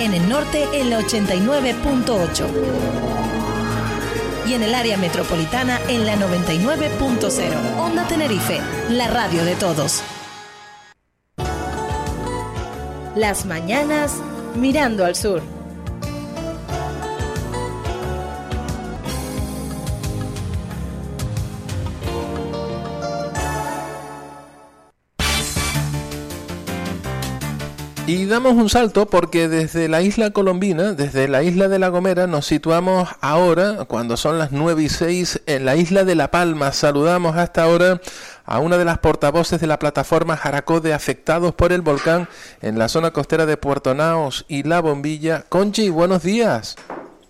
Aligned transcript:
En 0.00 0.14
el 0.14 0.26
norte, 0.30 0.64
el 0.72 0.90
89.8. 0.94 2.46
Y 4.48 4.54
en 4.54 4.62
el 4.62 4.74
área 4.74 4.96
metropolitana, 4.96 5.78
en 5.88 6.06
la 6.06 6.16
99.0. 6.16 7.78
Onda 7.78 8.08
Tenerife, 8.08 8.58
la 8.88 9.08
radio 9.08 9.44
de 9.44 9.54
todos. 9.56 10.02
Las 13.14 13.44
mañanas 13.44 14.14
mirando 14.56 15.04
al 15.04 15.14
sur. 15.14 15.59
Y 28.12 28.26
damos 28.26 28.54
un 28.54 28.68
salto 28.68 29.06
porque 29.06 29.46
desde 29.46 29.88
la 29.88 30.02
isla 30.02 30.32
colombina, 30.32 30.94
desde 30.94 31.28
la 31.28 31.44
isla 31.44 31.68
de 31.68 31.78
La 31.78 31.90
Gomera, 31.90 32.26
nos 32.26 32.44
situamos 32.44 33.08
ahora, 33.20 33.84
cuando 33.84 34.16
son 34.16 34.36
las 34.36 34.50
9 34.50 34.82
y 34.82 34.88
6, 34.88 35.42
en 35.46 35.64
la 35.64 35.76
isla 35.76 36.02
de 36.02 36.16
La 36.16 36.28
Palma. 36.32 36.72
Saludamos 36.72 37.36
hasta 37.36 37.62
ahora 37.62 38.00
a 38.44 38.58
una 38.58 38.78
de 38.78 38.84
las 38.84 38.98
portavoces 38.98 39.60
de 39.60 39.68
la 39.68 39.78
plataforma 39.78 40.36
Jaracó 40.36 40.80
de 40.80 40.92
afectados 40.92 41.54
por 41.54 41.72
el 41.72 41.82
volcán 41.82 42.26
en 42.62 42.80
la 42.80 42.88
zona 42.88 43.12
costera 43.12 43.46
de 43.46 43.56
Puerto 43.56 43.94
Naos 43.94 44.44
y 44.48 44.64
La 44.64 44.80
Bombilla. 44.80 45.44
Conchi, 45.48 45.88
buenos 45.88 46.24
días. 46.24 46.74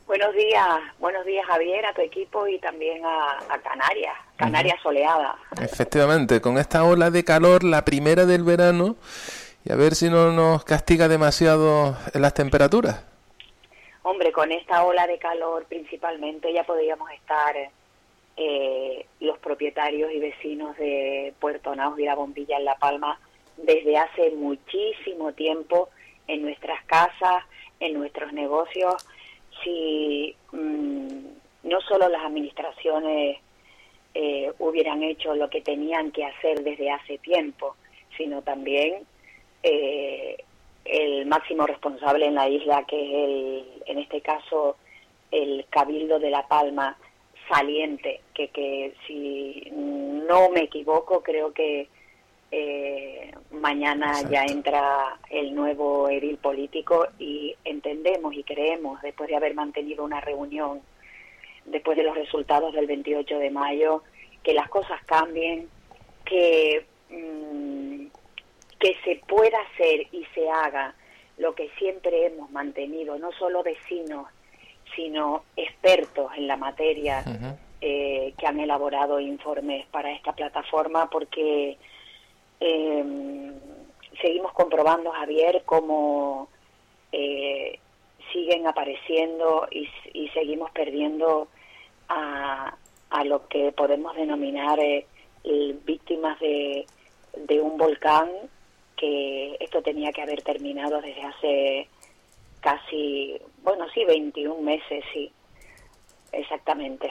Buenos 0.06 0.34
días, 0.34 0.66
buenos 0.98 1.24
días 1.24 1.46
Javier, 1.46 1.86
a 1.86 1.92
tu 1.92 2.00
equipo 2.00 2.48
y 2.48 2.58
también 2.58 3.00
a, 3.04 3.38
Canarias, 3.62 4.16
Canarias 4.36 4.76
soleada. 4.82 5.36
Efectivamente, 5.60 6.40
con 6.40 6.58
esta 6.58 6.82
ola 6.82 7.10
de 7.10 7.22
calor, 7.22 7.64
la 7.64 7.84
primera 7.84 8.26
del 8.26 8.42
verano, 8.42 8.96
y 9.64 9.72
a 9.72 9.76
ver 9.76 9.94
si 9.94 10.08
no 10.08 10.32
nos 10.32 10.64
castiga 10.64 11.08
demasiado 11.08 11.96
las 12.14 12.34
temperaturas. 12.34 13.04
Hombre, 14.02 14.32
con 14.32 14.50
esta 14.50 14.84
ola 14.84 15.06
de 15.06 15.18
calor 15.18 15.66
principalmente 15.66 16.52
ya 16.52 16.64
podríamos 16.64 17.10
estar 17.10 17.54
eh, 18.36 19.06
los 19.20 19.38
propietarios 19.38 20.10
y 20.12 20.18
vecinos 20.18 20.76
de 20.78 21.34
Puerto 21.38 21.74
Naos 21.74 21.98
y 21.98 22.04
La 22.04 22.14
Bombilla 22.14 22.56
en 22.56 22.64
La 22.64 22.76
Palma 22.76 23.20
desde 23.58 23.98
hace 23.98 24.30
muchísimo 24.30 25.32
tiempo 25.32 25.90
en 26.26 26.42
nuestras 26.42 26.82
casas, 26.84 27.44
en 27.80 27.94
nuestros 27.94 28.32
negocios, 28.32 29.06
si 29.62 30.34
mm, 30.52 31.24
no 31.64 31.80
solo 31.82 32.08
las 32.08 32.24
administraciones 32.24 33.38
eh, 34.14 34.52
hubieran 34.58 35.02
hecho 35.02 35.34
lo 35.34 35.50
que 35.50 35.60
tenían 35.60 36.10
que 36.10 36.24
hacer 36.24 36.62
desde 36.62 36.90
hace 36.90 37.18
tiempo, 37.18 37.76
sino 38.16 38.42
también 38.42 39.06
eh, 39.62 40.36
el 40.84 41.26
máximo 41.26 41.66
responsable 41.66 42.26
en 42.26 42.34
la 42.34 42.48
isla, 42.48 42.84
que 42.84 43.00
es 43.00 43.28
el, 43.28 43.82
en 43.86 43.98
este 43.98 44.20
caso 44.20 44.76
el 45.30 45.66
Cabildo 45.70 46.18
de 46.18 46.30
La 46.30 46.46
Palma 46.48 46.96
saliente, 47.48 48.20
que, 48.34 48.48
que 48.48 48.94
si 49.06 49.70
no 49.72 50.50
me 50.50 50.62
equivoco, 50.62 51.22
creo 51.22 51.52
que 51.52 51.88
eh, 52.52 53.32
mañana 53.52 54.22
ya 54.28 54.44
entra 54.44 55.18
el 55.30 55.54
nuevo 55.54 56.08
edil 56.08 56.36
político 56.38 57.06
y 57.18 57.54
entendemos 57.64 58.34
y 58.34 58.42
creemos, 58.42 59.00
después 59.02 59.28
de 59.28 59.36
haber 59.36 59.54
mantenido 59.54 60.04
una 60.04 60.20
reunión, 60.20 60.80
después 61.66 61.96
de 61.96 62.02
los 62.02 62.16
resultados 62.16 62.74
del 62.74 62.86
28 62.86 63.38
de 63.38 63.50
mayo, 63.50 64.02
que 64.42 64.54
las 64.54 64.68
cosas 64.68 65.02
cambien, 65.04 65.68
que 66.24 66.84
mm, 67.10 67.89
que 68.80 68.96
se 69.04 69.16
pueda 69.28 69.58
hacer 69.60 70.06
y 70.10 70.24
se 70.34 70.48
haga 70.50 70.94
lo 71.36 71.54
que 71.54 71.68
siempre 71.78 72.26
hemos 72.26 72.50
mantenido, 72.50 73.18
no 73.18 73.30
solo 73.32 73.62
vecinos, 73.62 74.26
sino 74.96 75.44
expertos 75.56 76.32
en 76.36 76.46
la 76.46 76.56
materia 76.56 77.22
eh, 77.80 78.34
que 78.36 78.46
han 78.46 78.58
elaborado 78.58 79.20
informes 79.20 79.86
para 79.86 80.10
esta 80.12 80.32
plataforma, 80.32 81.08
porque 81.08 81.76
eh, 82.58 83.52
seguimos 84.20 84.52
comprobando, 84.52 85.10
Javier, 85.12 85.62
cómo 85.64 86.48
eh, 87.12 87.78
siguen 88.32 88.66
apareciendo 88.66 89.68
y, 89.70 89.88
y, 90.12 90.28
seguimos 90.28 90.70
perdiendo 90.72 91.48
a, 92.08 92.74
a 93.10 93.24
lo 93.24 93.46
que 93.48 93.72
podemos 93.72 94.14
denominar 94.16 94.78
víctimas 95.84 96.38
de, 96.40 96.86
de 97.34 97.60
un 97.60 97.78
volcán 97.78 98.28
que 99.00 99.56
esto 99.58 99.80
tenía 99.80 100.12
que 100.12 100.20
haber 100.20 100.42
terminado 100.42 101.00
desde 101.00 101.22
hace 101.22 101.88
casi, 102.60 103.40
bueno, 103.62 103.86
sí, 103.94 104.04
21 104.04 104.60
meses, 104.60 105.02
sí, 105.14 105.32
exactamente. 106.32 107.10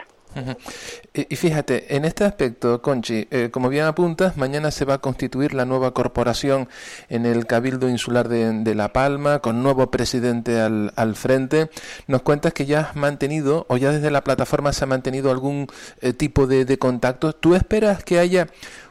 Y, 1.14 1.36
fíjate, 1.36 1.96
en 1.96 2.06
este 2.06 2.24
aspecto, 2.24 2.82
Conchi, 2.82 3.28
eh, 3.32 3.50
como 3.52 3.70
bien 3.70 3.86
apuntas, 3.86 4.38
mañana 4.38 4.72
se 4.72 4.86
va 4.86 4.96
a 4.96 4.98
constituir 5.00 5.54
la 5.54 5.66
nueva 5.66 5.94
corporación 5.94 6.70
en 7.10 7.26
el 7.26 7.46
Cabildo 7.48 7.90
Insular 7.90 8.30
de, 8.30 8.76
La 8.76 8.94
Palma, 8.94 9.40
con 9.40 9.64
nuevo 9.64 9.90
presidente 9.92 10.60
al, 10.60 10.94
al, 10.96 11.16
frente. 11.16 11.70
Nos 12.08 12.22
cuentas 12.22 12.54
que 12.54 12.66
ya 12.66 12.82
has 12.82 12.96
mantenido, 12.96 13.66
o 13.70 13.78
ya 13.78 13.92
desde 13.92 14.12
la 14.12 14.24
plataforma 14.24 14.74
se 14.74 14.84
ha 14.84 14.88
mantenido 14.88 15.32
algún 15.32 15.68
eh, 16.02 16.14
tipo 16.14 16.48
de, 16.48 16.66
de 16.66 16.78
contacto. 16.78 17.34
¿Tú 17.34 17.56
esperas 17.56 18.04
que 18.04 18.20
haya 18.20 18.48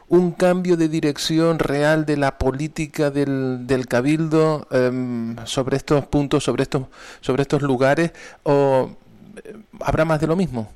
un 0.09 0.31
cambio 0.31 0.75
de 0.75 0.89
dirección 0.89 1.59
real 1.59 2.05
de 2.05 2.17
la 2.17 2.37
política 2.37 3.11
del, 3.11 3.85
cabildo 3.87 4.67
em, 4.71 5.35
sobre 5.45 5.77
estos 5.77 6.05
puntos, 6.07 6.43
sobre 6.43 6.63
estos, 6.63 6.87
sobre 7.21 7.43
estos 7.43 7.61
lugares, 7.61 8.11
o 8.43 8.89
eh, 9.43 9.55
habrá 9.79 10.05
más 10.05 10.19
de 10.19 10.27
lo 10.27 10.35
mismo? 10.35 10.71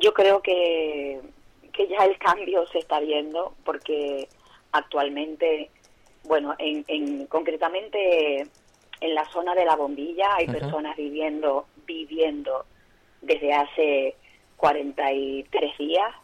Yo 0.00 0.12
creo 0.12 0.40
que, 0.42 1.20
que 1.72 1.88
ya 1.88 2.04
el 2.04 2.18
cambio 2.18 2.66
se 2.68 2.78
está 2.78 3.00
viendo 3.00 3.54
porque 3.64 4.28
actualmente, 4.72 5.70
bueno, 6.24 6.54
en, 6.58 6.84
en 6.88 7.26
concretamente 7.26 8.46
en 9.00 9.14
la 9.14 9.24
zona 9.30 9.54
de 9.54 9.64
la 9.64 9.76
bombilla 9.76 10.36
hay 10.36 10.46
personas 10.46 10.96
viviendo 10.96 11.66
viviendo 11.86 12.64
desde 13.20 13.52
hace 13.52 14.16
43 14.56 15.78
días 15.78 16.14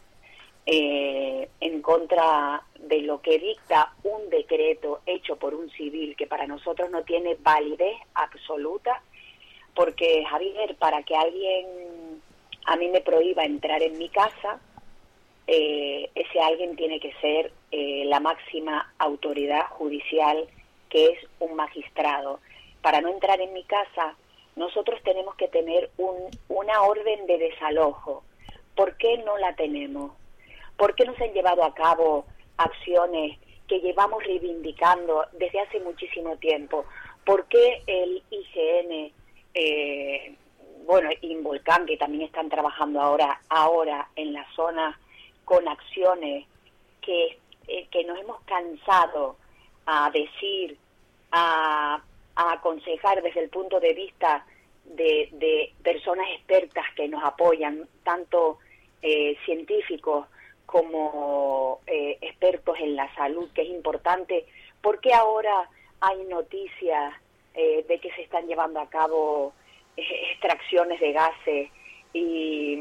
eh, 0.64 1.48
en 1.60 1.82
contra 1.82 2.62
de 2.78 3.00
lo 3.02 3.20
que 3.20 3.38
dicta 3.38 3.92
un 4.04 4.30
decreto 4.30 5.00
hecho 5.06 5.36
por 5.36 5.54
un 5.54 5.70
civil 5.70 6.14
que 6.16 6.26
para 6.26 6.46
nosotros 6.46 6.88
no 6.90 7.02
tiene 7.02 7.36
validez 7.40 7.96
absoluta, 8.14 9.02
porque 9.74 10.24
Javier, 10.24 10.76
para 10.76 11.02
que 11.02 11.16
alguien 11.16 12.22
a 12.64 12.76
mí 12.76 12.88
me 12.88 13.00
prohíba 13.00 13.44
entrar 13.44 13.82
en 13.82 13.98
mi 13.98 14.08
casa, 14.08 14.60
eh, 15.46 16.10
ese 16.14 16.40
alguien 16.40 16.76
tiene 16.76 17.00
que 17.00 17.12
ser 17.20 17.52
eh, 17.70 18.04
la 18.06 18.20
máxima 18.20 18.92
autoridad 18.98 19.66
judicial, 19.70 20.46
que 20.88 21.06
es 21.06 21.18
un 21.40 21.56
magistrado. 21.56 22.40
Para 22.80 23.00
no 23.00 23.08
entrar 23.08 23.40
en 23.40 23.52
mi 23.52 23.64
casa, 23.64 24.16
nosotros 24.56 25.00
tenemos 25.02 25.34
que 25.36 25.48
tener 25.48 25.90
un, 25.96 26.30
una 26.48 26.82
orden 26.82 27.26
de 27.26 27.38
desalojo. 27.38 28.22
¿Por 28.76 28.96
qué 28.96 29.18
no 29.18 29.38
la 29.38 29.54
tenemos? 29.56 30.12
¿Por 30.76 30.94
qué 30.94 31.04
no 31.04 31.14
se 31.16 31.24
han 31.24 31.32
llevado 31.32 31.64
a 31.64 31.74
cabo 31.74 32.24
acciones 32.56 33.38
que 33.68 33.80
llevamos 33.80 34.22
reivindicando 34.24 35.24
desde 35.32 35.60
hace 35.60 35.80
muchísimo 35.80 36.36
tiempo? 36.36 36.84
¿Por 37.24 37.46
qué 37.46 37.82
el 37.86 38.22
IGN, 38.30 39.12
eh, 39.54 40.34
bueno, 40.86 41.10
Involcán, 41.22 41.86
que 41.86 41.96
también 41.96 42.24
están 42.24 42.48
trabajando 42.48 43.00
ahora, 43.00 43.40
ahora 43.48 44.08
en 44.16 44.32
la 44.32 44.46
zona 44.54 44.98
con 45.44 45.66
acciones 45.68 46.46
que, 47.00 47.38
eh, 47.68 47.86
que 47.90 48.04
nos 48.04 48.18
hemos 48.18 48.40
cansado 48.42 49.36
a 49.86 50.10
decir, 50.10 50.76
a, 51.32 52.02
aconsejar 52.34 53.22
desde 53.22 53.40
el 53.40 53.50
punto 53.50 53.78
de 53.78 53.92
vista 53.92 54.46
de, 54.84 55.28
de 55.32 55.72
personas 55.82 56.26
expertas 56.30 56.86
que 56.96 57.08
nos 57.08 57.22
apoyan, 57.22 57.86
tanto 58.04 58.58
eh, 59.02 59.36
científicos 59.44 60.26
como 60.64 61.80
eh, 61.86 62.16
expertos 62.20 62.78
en 62.80 62.96
la 62.96 63.14
salud, 63.14 63.50
que 63.52 63.62
es 63.62 63.68
importante, 63.68 64.46
¿por 64.80 65.00
qué 65.00 65.12
ahora 65.12 65.68
hay 66.00 66.24
noticias 66.24 67.14
eh, 67.54 67.84
de 67.86 67.98
que 67.98 68.10
se 68.12 68.22
están 68.22 68.46
llevando 68.46 68.80
a 68.80 68.88
cabo 68.88 69.52
extracciones 69.96 71.00
de 71.00 71.12
gases 71.12 71.70
y, 72.12 72.78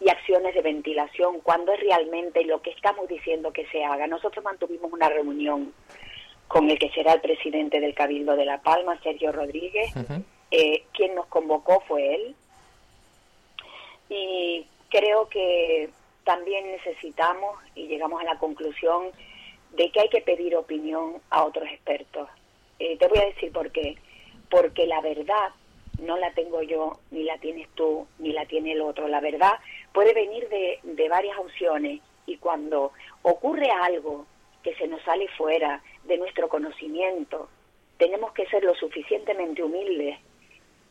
y 0.00 0.08
acciones 0.10 0.54
de 0.54 0.62
ventilación, 0.62 1.40
cuando 1.40 1.72
es 1.72 1.80
realmente 1.80 2.44
lo 2.44 2.60
que 2.62 2.70
estamos 2.70 3.08
diciendo 3.08 3.52
que 3.52 3.66
se 3.66 3.84
haga. 3.84 4.06
Nosotros 4.06 4.44
mantuvimos 4.44 4.92
una 4.92 5.08
reunión 5.08 5.72
con 6.48 6.70
el 6.70 6.78
que 6.78 6.90
será 6.90 7.14
el 7.14 7.20
presidente 7.20 7.80
del 7.80 7.94
Cabildo 7.94 8.36
de 8.36 8.44
La 8.44 8.60
Palma, 8.62 9.00
Sergio 9.02 9.32
Rodríguez. 9.32 9.92
Eh, 10.50 10.84
quien 10.92 11.14
nos 11.14 11.26
convocó 11.26 11.82
fue 11.88 12.14
él. 12.14 12.36
Y 14.08 14.64
creo 14.88 15.28
que 15.28 15.90
también 16.24 16.70
necesitamos, 16.70 17.58
y 17.74 17.88
llegamos 17.88 18.20
a 18.20 18.24
la 18.24 18.38
conclusión, 18.38 19.10
de 19.72 19.90
que 19.90 20.00
hay 20.00 20.08
que 20.08 20.20
pedir 20.20 20.54
opinión 20.56 21.20
a 21.30 21.44
otros 21.44 21.68
expertos. 21.68 22.28
Eh, 22.78 22.96
te 22.96 23.08
voy 23.08 23.18
a 23.18 23.26
decir 23.26 23.50
por 23.52 23.70
qué. 23.72 23.96
Porque 24.48 24.86
la 24.86 25.00
verdad 25.00 25.50
no 26.00 26.16
la 26.16 26.32
tengo 26.32 26.62
yo, 26.62 26.98
ni 27.10 27.24
la 27.24 27.38
tienes 27.38 27.68
tú, 27.74 28.06
ni 28.18 28.32
la 28.32 28.46
tiene 28.46 28.72
el 28.72 28.80
otro. 28.80 29.08
La 29.08 29.20
verdad 29.20 29.52
puede 29.92 30.12
venir 30.12 30.48
de, 30.48 30.80
de 30.82 31.08
varias 31.08 31.38
opciones 31.38 32.00
y 32.26 32.36
cuando 32.38 32.92
ocurre 33.22 33.70
algo 33.70 34.26
que 34.62 34.74
se 34.74 34.88
nos 34.88 35.02
sale 35.02 35.28
fuera 35.36 35.82
de 36.04 36.18
nuestro 36.18 36.48
conocimiento, 36.48 37.48
tenemos 37.98 38.32
que 38.32 38.46
ser 38.46 38.64
lo 38.64 38.74
suficientemente 38.74 39.62
humildes 39.62 40.18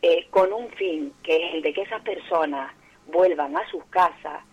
eh, 0.02 0.28
con 0.30 0.54
un 0.54 0.70
fin, 0.72 1.14
que 1.24 1.36
es 1.36 1.54
el 1.56 1.62
de 1.62 1.74
que 1.74 1.82
esas 1.82 2.02
personas 2.02 2.72
vuelvan 3.08 3.56
a 3.58 3.68
sus 3.70 3.84
casas 3.86 4.44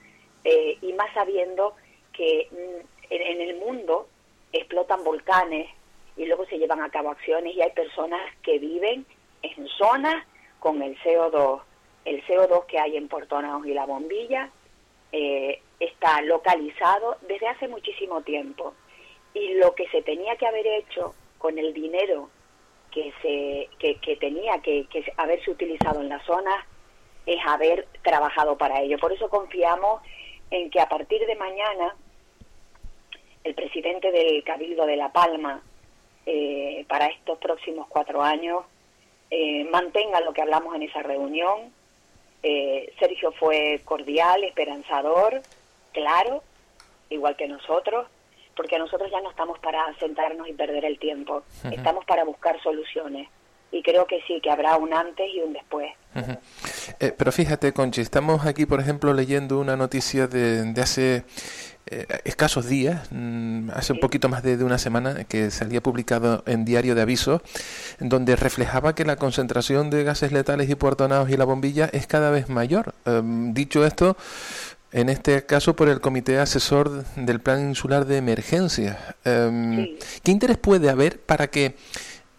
eh, 0.45 0.79
y 0.81 0.93
más 0.95 1.13
sabiendo 1.15 1.75
que 2.13 2.49
mm, 2.51 2.87
en, 3.11 3.41
el 3.41 3.57
mundo 3.57 4.09
explotan 4.53 5.05
volcanes 5.05 5.69
y 6.17 6.27
luego 6.27 6.47
se 6.47 6.59
llevan 6.59 6.81
a 6.83 6.91
cabo 6.91 7.11
acciones 7.11 7.55
y 7.55 7.63
hay 7.63 7.71
personas 7.73 8.21
que 8.43 8.59
viven 8.59 9.07
en 9.43 9.69
zonas 9.69 10.27
con 10.63 10.81
el 10.81 10.97
CO2. 11.01 11.61
El 12.05 12.25
CO2 12.25 12.67
que 12.67 12.79
hay 12.79 12.97
en 12.97 13.09
Puerto 13.09 13.43
Naos 13.43 13.67
y 13.67 13.75
La 13.75 13.85
Bombilla 13.85 14.49
eh, 15.11 15.61
está 15.81 16.23
localizado 16.23 17.17
desde 17.23 17.49
hace 17.49 17.67
muchísimo 17.67 18.23
tiempo 18.23 18.73
y 19.35 19.55
lo 19.55 19.75
que 19.75 19.89
se 19.89 20.03
tenía 20.03 20.37
que 20.37 20.47
haber 20.47 20.67
hecho 20.67 21.15
con 21.39 21.59
el 21.59 21.75
dinero 21.75 22.31
que 22.93 23.13
se 23.23 23.69
que, 23.79 24.17
tenía 24.17 24.61
que, 24.61 24.87
que, 24.87 25.13
haberse 25.17 25.51
utilizado 25.51 26.01
en 26.01 26.09
la 26.09 26.25
zona 26.25 26.67
es 27.27 27.41
haber 27.45 27.89
trabajado 28.03 28.57
para 28.57 28.83
ello. 28.83 28.99
Por 28.99 29.13
eso 29.13 29.29
confiamos 29.29 30.03
en 30.51 30.71
que 30.71 30.81
a 30.81 30.89
partir 30.89 31.27
de 31.27 31.35
mañana 31.35 31.97
el 33.43 33.55
presidente 33.55 34.13
del 34.13 34.45
Cabildo 34.45 34.87
de 34.87 34.97
La 34.97 35.11
Palma 35.11 35.63
eh, 36.27 36.85
para 36.89 37.07
estos 37.07 37.39
próximos 37.39 37.87
cuatro 37.89 38.23
años 38.23 38.65
eh, 39.35 39.65
mantenga 39.71 40.21
lo 40.21 40.35
que 40.35 40.43
hablamos 40.43 40.77
en 40.77 40.83
esa 40.83 41.03
reunión. 41.03 41.73
Eh, 42.43 42.93
Sergio 42.99 43.33
fue 43.33 43.81
cordial, 43.83 44.45
esperanzador, 44.45 45.41
claro, 45.93 46.43
igual 47.09 47.35
que 47.37 47.49
nosotros 47.49 48.07
porque 48.55 48.79
nosotros 48.79 49.11
ya 49.11 49.21
no 49.23 49.31
estamos 49.31 49.59
para 49.61 49.83
sentarnos 49.99 50.47
y 50.47 50.53
perder 50.53 50.85
el 50.85 50.99
tiempo, 50.99 51.43
estamos 51.71 52.05
para 52.05 52.25
buscar 52.25 52.61
soluciones. 52.63 53.29
Y 53.73 53.83
creo 53.83 54.07
que 54.07 54.21
sí, 54.27 54.39
que 54.43 54.51
habrá 54.51 54.77
un 54.77 54.93
antes 54.93 55.27
y 55.35 55.41
un 55.41 55.53
después. 55.55 55.91
Eh, 57.01 57.15
pero 57.17 57.33
fíjate, 57.33 57.73
Conchi, 57.73 58.03
estamos 58.03 58.45
aquí, 58.45 58.67
por 58.67 58.81
ejemplo, 58.81 59.15
leyendo 59.15 59.59
una 59.59 59.77
noticia 59.77 60.27
de, 60.27 60.75
hace 60.77 61.25
eh, 61.87 62.07
escasos 62.25 62.69
días, 62.69 63.09
mm, 63.11 63.71
hace 63.71 63.95
un 63.95 64.01
poquito 64.01 64.29
más 64.29 64.43
de, 64.43 64.63
una 64.63 64.77
semana, 64.77 65.25
que 65.25 65.51
salía 65.51 65.83
publicado 65.83 66.43
en 66.47 66.67
Diario 66.67 66.95
de 66.95 67.01
Aviso, 67.01 67.43
donde 67.99 68.37
reflejaba 68.37 68.95
que 68.95 69.07
la 69.07 69.17
concentración 69.17 69.89
de 69.89 70.05
gases 70.05 70.33
letales 70.33 70.69
y 70.69 70.75
puertonados 70.75 71.31
y 71.31 71.39
la 71.39 71.47
bombilla 71.47 71.89
es 71.93 72.07
cada 72.07 72.31
vez 72.31 72.51
mayor. 72.51 72.95
Em, 73.07 73.55
dicho 73.55 73.87
esto, 73.87 74.19
en 74.93 75.09
este 75.09 75.47
caso 75.47 75.75
por 75.75 75.89
el 75.89 76.01
Comité 76.01 76.39
Asesor 76.39 77.05
del 77.17 77.41
Plan 77.41 77.69
Insular 77.69 78.05
de 78.05 78.19
Emergencia. 78.19 79.17
Em, 79.25 79.97
¿Qué 80.23 80.31
interés 80.31 80.59
puede 80.59 80.91
haber 80.91 81.19
para 81.19 81.49
que, 81.49 81.75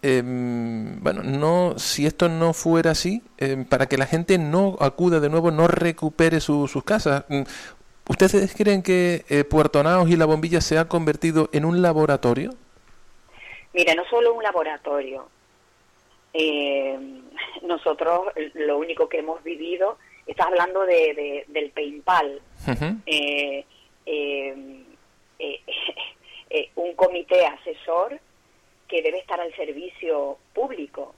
em, 0.03 1.01
bueno, 1.01 1.23
no, 1.23 1.79
si 1.79 2.05
esto 2.05 2.29
no 2.29 2.53
fuera 2.53 2.91
así, 2.91 3.23
em, 3.38 3.65
para 3.65 3.88
que 3.88 3.97
la 3.97 4.05
gente 4.05 4.38
no 4.38 4.77
acuda 4.79 5.19
de 5.19 5.29
nuevo, 5.29 5.50
no 5.50 5.67
recupere 5.67 6.39
sus 6.39 6.83
casas? 6.83 7.25
Mm, 7.29 7.44
¿Ustedes 8.09 8.53
creen 8.53 8.83
que 8.83 9.23
eh, 9.29 9.45
Puerto 9.45 9.81
Naos 9.81 10.09
y 10.09 10.17
la 10.17 10.25
bombilla 10.25 10.59
se 10.59 10.77
ha 10.77 10.89
convertido 10.89 11.50
en 11.53 11.63
un 11.63 11.81
laboratorio? 11.81 12.53
Mira, 13.73 13.95
no 13.95 14.03
solo 14.09 14.33
un 14.33 14.44
laboratorio. 14.44 15.29
nosotros 17.61 18.21
lo 18.55 18.77
único 18.77 19.07
que 19.07 19.19
hemos 19.19 19.41
vivido 19.44 19.97
estás 20.27 20.47
hablando 20.47 20.85
de, 20.85 21.45
del 21.47 21.71
PayPal, 21.71 22.41
eh, 23.05 23.65
eh, 24.05 25.61
un 26.75 26.94
comité 26.95 27.45
asesor 27.45 28.19
que 28.93 29.01
debe 29.01 29.17
estar 29.17 29.41
al 29.41 29.51
servicio 29.55 30.37
público, 30.53 31.15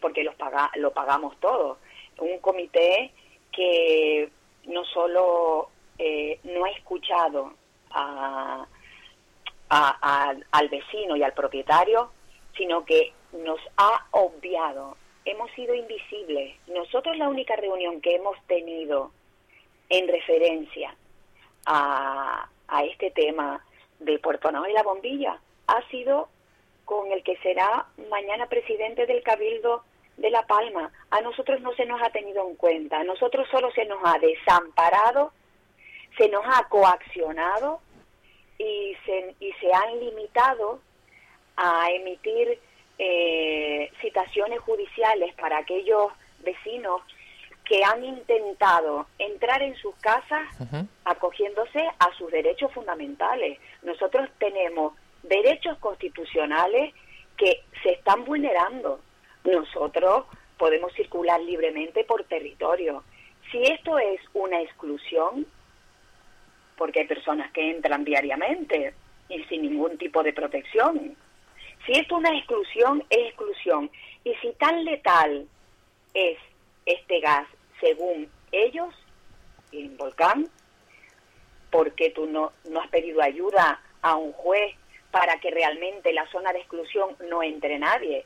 porque 0.00 0.24
los 0.24 0.34
paga, 0.34 0.68
lo 0.74 0.92
pagamos 0.92 1.38
todos. 1.38 1.78
Un 2.18 2.38
comité 2.40 3.12
que 3.52 4.28
no 4.64 4.84
solo 4.84 5.70
no 6.42 6.64
ha 6.64 6.70
escuchado 6.70 7.54
a, 7.92 8.66
al 9.68 10.68
vecino 10.68 11.14
y 11.14 11.22
al 11.22 11.34
propietario, 11.34 12.10
sino 12.56 12.84
que 12.84 13.12
nos 13.32 13.60
ha 13.76 14.06
obviado 14.10 14.96
hemos 15.24 15.50
sido 15.52 15.74
invisibles. 15.74 16.56
Nosotros 16.66 17.16
la 17.16 17.28
única 17.28 17.56
reunión 17.56 18.00
que 18.00 18.16
hemos 18.16 18.36
tenido 18.46 19.12
en 19.88 20.08
referencia 20.08 20.94
a, 21.66 22.48
este 22.84 23.10
tema 23.10 23.62
de 23.98 24.18
Puerto 24.18 24.50
Naos 24.50 24.68
y 24.68 24.72
la 24.72 24.82
bombilla 24.82 25.38
ha 25.66 25.88
sido 25.88 26.28
con 26.90 27.12
el 27.12 27.22
que 27.22 27.36
será 27.36 27.86
mañana 28.10 28.46
presidente 28.48 29.06
del 29.06 29.22
Cabildo 29.22 29.84
de 30.16 30.28
La 30.28 30.44
Palma. 30.44 30.90
A 31.12 31.20
nosotros 31.20 31.60
no 31.60 31.72
se 31.74 31.86
nos 31.86 32.02
ha 32.02 32.10
tenido 32.10 32.44
en 32.48 32.56
cuenta, 32.56 32.98
a 32.98 33.04
nosotros 33.04 33.46
solo 33.48 33.70
se 33.70 33.84
nos 33.84 34.00
ha 34.04 34.18
desamparado, 34.18 35.32
se 36.18 36.28
nos 36.28 36.44
ha 36.44 36.68
coaccionado 36.68 37.80
y 38.58 38.96
se, 39.06 39.36
y 39.38 39.52
se 39.60 39.72
han 39.72 40.00
limitado 40.00 40.80
a 41.56 41.92
emitir 41.92 42.58
eh, 42.98 43.92
citaciones 44.00 44.58
judiciales 44.58 45.32
para 45.36 45.58
aquellos 45.58 46.10
vecinos 46.40 47.02
que 47.66 47.84
han 47.84 48.04
intentado 48.04 49.06
entrar 49.16 49.62
en 49.62 49.76
sus 49.76 49.94
casas 50.00 50.48
acogiéndose 51.04 51.86
a 52.00 52.12
sus 52.18 52.32
derechos 52.32 52.72
fundamentales. 52.72 53.60
Nosotros 53.82 54.28
tenemos 54.40 54.94
derechos 55.22 55.78
constitucionales 55.78 56.94
que 57.36 57.62
se 57.82 57.92
están 57.92 58.24
vulnerando. 58.24 59.00
Nosotros 59.44 60.26
podemos 60.58 60.92
circular 60.92 61.40
libremente 61.40 62.04
por 62.04 62.24
territorio. 62.24 63.02
Si 63.50 63.62
esto 63.62 63.98
es 63.98 64.20
una 64.34 64.60
exclusión, 64.60 65.46
porque 66.76 67.00
hay 67.00 67.06
personas 67.06 67.50
que 67.52 67.70
entran 67.70 68.04
diariamente 68.04 68.94
y 69.28 69.42
sin 69.44 69.62
ningún 69.62 69.96
tipo 69.98 70.22
de 70.22 70.32
protección, 70.32 71.16
si 71.86 71.92
es 71.92 72.10
una 72.10 72.36
exclusión, 72.36 73.02
es 73.08 73.28
exclusión. 73.28 73.90
Y 74.24 74.34
si 74.36 74.52
tan 74.52 74.84
letal 74.84 75.46
es 76.12 76.38
este 76.84 77.20
gas, 77.20 77.46
según 77.80 78.28
ellos, 78.52 78.94
en 79.72 79.96
Volcán, 79.96 80.48
¿por 81.70 81.92
qué 81.92 82.10
tú 82.10 82.26
no, 82.26 82.52
no 82.68 82.80
has 82.80 82.88
pedido 82.88 83.22
ayuda 83.22 83.80
a 84.02 84.16
un 84.16 84.32
juez 84.32 84.74
para 85.10 85.38
que 85.40 85.50
realmente 85.50 86.12
la 86.12 86.26
zona 86.30 86.52
de 86.52 86.60
exclusión 86.60 87.16
no 87.28 87.42
entre 87.42 87.78
nadie? 87.78 88.24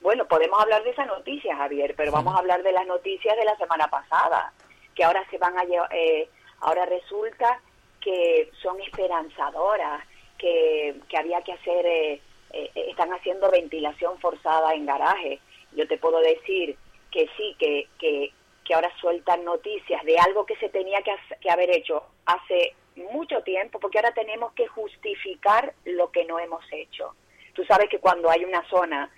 Bueno, 0.00 0.26
podemos 0.26 0.60
hablar 0.60 0.82
de 0.82 0.90
esa 0.90 1.06
noticia, 1.06 1.56
Javier, 1.56 1.94
pero 1.96 2.12
vamos 2.12 2.34
a 2.34 2.38
hablar 2.38 2.62
de 2.62 2.72
las 2.72 2.86
noticias 2.86 3.36
de 3.36 3.44
la 3.44 3.56
semana 3.56 3.88
pasada, 3.88 4.52
que 4.94 5.04
ahora 5.04 5.24
se 5.30 5.38
van 5.38 5.56
a 5.58 5.64
eh, 5.92 6.28
ahora 6.60 6.86
resulta 6.86 7.60
que 8.00 8.50
son 8.62 8.80
esperanzadoras, 8.80 10.04
que, 10.38 10.96
que 11.08 11.16
había 11.16 11.40
que 11.42 11.52
hacer 11.52 11.86
eh, 11.86 12.20
eh, 12.52 12.70
están 12.74 13.12
haciendo 13.12 13.50
ventilación 13.50 14.18
forzada 14.18 14.74
en 14.74 14.86
garajes. 14.86 15.40
Yo 15.72 15.86
te 15.86 15.98
puedo 15.98 16.20
decir 16.20 16.76
que 17.10 17.28
sí, 17.36 17.54
que, 17.58 17.88
que, 17.98 18.32
ahora 18.74 18.90
sueltan 19.00 19.44
noticias 19.44 20.02
de 20.04 20.18
algo 20.18 20.44
que 20.44 20.56
se 20.56 20.68
tenía 20.68 21.00
que, 21.02 21.12
que 21.40 21.50
haber 21.50 21.70
hecho 21.70 22.02
hace 22.26 22.74
mucho 22.96 23.42
tiempo, 23.42 23.78
porque 23.78 23.98
ahora 23.98 24.12
tenemos 24.12 24.52
que 24.52 24.66
justificar 24.66 25.74
lo 25.84 26.10
que 26.10 26.24
no 26.24 26.38
hemos 26.38 26.64
hecho. 26.72 27.14
Tú 27.52 27.64
sabes 27.64 27.88
que 27.88 27.98
cuando 27.98 28.30
hay 28.30 28.44
una 28.44 28.66
zona 28.68 29.10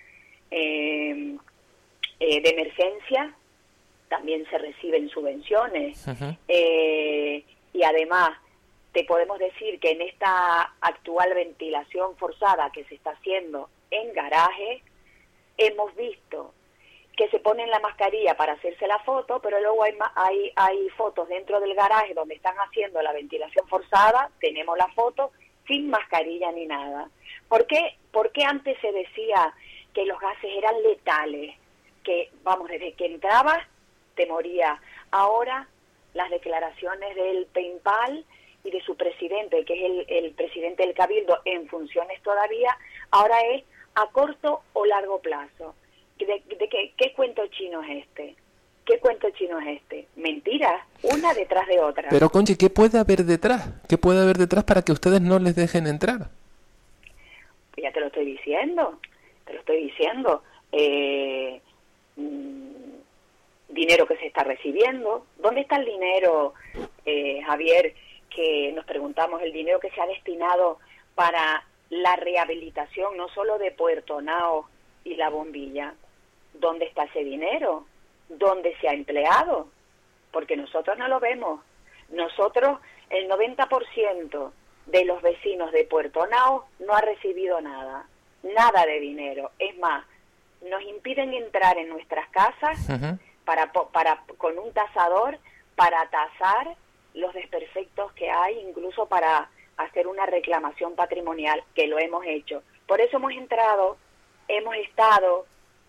eh, 0.50 1.36
de 2.18 2.48
emergencia, 2.48 3.34
también 4.08 4.44
se 4.50 4.58
reciben 4.58 5.08
subvenciones. 5.08 6.04
y 6.48 7.82
además, 7.82 8.38
te 8.92 9.04
podemos 9.04 9.38
decir 9.38 9.78
que 9.80 9.92
en 9.92 10.02
esta 10.02 10.74
actual 10.80 11.34
ventilación 11.34 12.16
forzada 12.16 12.70
que 12.72 12.84
se 12.84 12.94
está 12.94 13.10
haciendo 13.10 13.68
en 13.90 14.12
garaje, 14.12 14.82
hemos 15.56 15.94
visto 15.94 16.54
que 17.18 17.28
se 17.30 17.40
ponen 17.40 17.68
la 17.68 17.80
mascarilla 17.80 18.36
para 18.36 18.52
hacerse 18.52 18.86
la 18.86 19.00
foto, 19.00 19.40
pero 19.40 19.60
luego 19.60 19.82
hay, 19.82 19.92
hay, 20.14 20.52
hay 20.54 20.88
fotos 20.90 21.28
dentro 21.28 21.58
del 21.58 21.74
garaje 21.74 22.14
donde 22.14 22.36
están 22.36 22.54
haciendo 22.58 23.02
la 23.02 23.12
ventilación 23.12 23.66
forzada, 23.66 24.30
tenemos 24.38 24.78
la 24.78 24.86
foto 24.92 25.32
sin 25.66 25.90
mascarilla 25.90 26.52
ni 26.52 26.66
nada. 26.66 27.10
¿Por 27.48 27.66
qué, 27.66 27.96
¿Por 28.12 28.30
qué 28.30 28.44
antes 28.44 28.78
se 28.80 28.92
decía 28.92 29.52
que 29.92 30.06
los 30.06 30.20
gases 30.20 30.48
eran 30.58 30.80
letales? 30.80 31.56
Que, 32.04 32.30
vamos, 32.44 32.68
desde 32.68 32.92
que 32.92 33.06
entrabas 33.06 33.66
te 34.14 34.24
moría. 34.26 34.80
Ahora 35.10 35.66
las 36.14 36.30
declaraciones 36.30 37.16
del 37.16 37.46
PEIMPAL 37.46 38.24
y 38.62 38.70
de 38.70 38.80
su 38.82 38.96
presidente, 38.96 39.64
que 39.64 39.74
es 39.74 39.90
el, 39.90 40.24
el 40.24 40.34
presidente 40.34 40.84
del 40.84 40.94
Cabildo 40.94 41.40
en 41.44 41.66
funciones 41.66 42.22
todavía, 42.22 42.78
ahora 43.10 43.40
es 43.40 43.64
a 43.96 44.06
corto 44.12 44.62
o 44.72 44.86
largo 44.86 45.18
plazo 45.20 45.74
de, 46.26 46.92
qué, 46.96 47.12
cuento 47.14 47.46
chino 47.48 47.82
es 47.82 48.04
este. 48.04 48.34
¿Qué 48.84 48.98
cuento 49.00 49.28
chino 49.30 49.58
es 49.60 49.80
este? 49.80 50.06
Mentiras, 50.16 50.82
una 51.02 51.34
detrás 51.34 51.66
de 51.66 51.80
otra. 51.80 52.08
Pero, 52.08 52.30
Conchi, 52.30 52.56
¿qué 52.56 52.70
puede 52.70 52.98
haber 52.98 53.24
detrás? 53.24 53.68
¿Qué 53.88 53.98
puede 53.98 54.22
haber 54.22 54.38
detrás 54.38 54.64
para 54.64 54.82
que 54.82 54.92
ustedes 54.92 55.20
no 55.20 55.38
les 55.38 55.56
dejen 55.56 55.86
entrar? 55.86 56.30
Pues 57.72 57.82
ya 57.82 57.92
te 57.92 58.00
lo 58.00 58.06
estoy 58.06 58.24
diciendo, 58.24 58.98
te 59.44 59.52
lo 59.52 59.60
estoy 59.60 59.84
diciendo. 59.84 60.42
Eh, 60.72 61.60
mm, 62.16 62.68
dinero 63.68 64.06
que 64.06 64.16
se 64.16 64.26
está 64.26 64.44
recibiendo. 64.44 65.26
¿Dónde 65.38 65.60
está 65.60 65.76
el 65.76 65.84
dinero, 65.84 66.54
eh, 67.04 67.40
Javier, 67.46 67.94
que 68.34 68.72
nos 68.74 68.84
preguntamos, 68.84 69.42
el 69.42 69.52
dinero 69.52 69.80
que 69.80 69.90
se 69.90 70.00
ha 70.00 70.06
destinado 70.06 70.78
para 71.14 71.64
la 71.90 72.16
rehabilitación, 72.16 73.16
no 73.16 73.28
solo 73.28 73.58
de 73.58 73.70
Puerto 73.70 74.20
Nao 74.20 74.66
y 75.04 75.14
la 75.14 75.30
bombilla? 75.30 75.94
¿Dónde 76.60 76.86
está 76.86 77.04
ese 77.04 77.24
dinero? 77.24 77.86
¿Dónde 78.28 78.76
se 78.80 78.88
ha 78.88 78.92
empleado? 78.92 79.68
Porque 80.32 80.56
nosotros 80.56 80.96
no 80.98 81.08
lo 81.08 81.20
vemos. 81.20 81.60
Nosotros, 82.10 82.78
el 83.10 83.28
90% 83.28 84.52
de 84.86 85.04
los 85.04 85.22
vecinos 85.22 85.72
de 85.72 85.84
Puerto 85.84 86.26
Nao 86.26 86.66
no 86.78 86.94
ha 86.94 87.00
recibido 87.00 87.60
nada, 87.60 88.06
nada 88.42 88.86
de 88.86 89.00
dinero. 89.00 89.50
Es 89.58 89.76
más, 89.78 90.04
nos 90.62 90.82
impiden 90.82 91.34
entrar 91.34 91.78
en 91.78 91.88
nuestras 91.88 92.28
casas 92.30 92.78
para, 93.44 93.72
para, 93.72 94.22
con 94.36 94.58
un 94.58 94.72
tasador 94.72 95.38
para 95.76 96.08
tasar 96.10 96.76
los 97.14 97.32
desperfectos 97.34 98.12
que 98.12 98.30
hay, 98.30 98.58
incluso 98.58 99.06
para 99.06 99.48
hacer 99.76 100.06
una 100.06 100.26
reclamación 100.26 100.94
patrimonial, 100.94 101.62
que 101.74 101.86
lo 101.86 101.98
hemos 101.98 102.24
hecho. 102.26 102.62
Por 102.86 103.00
eso 103.00 103.18
hemos 103.18 103.32
entrado, 103.32 103.96
hemos 104.48 104.74
estado 104.76 105.46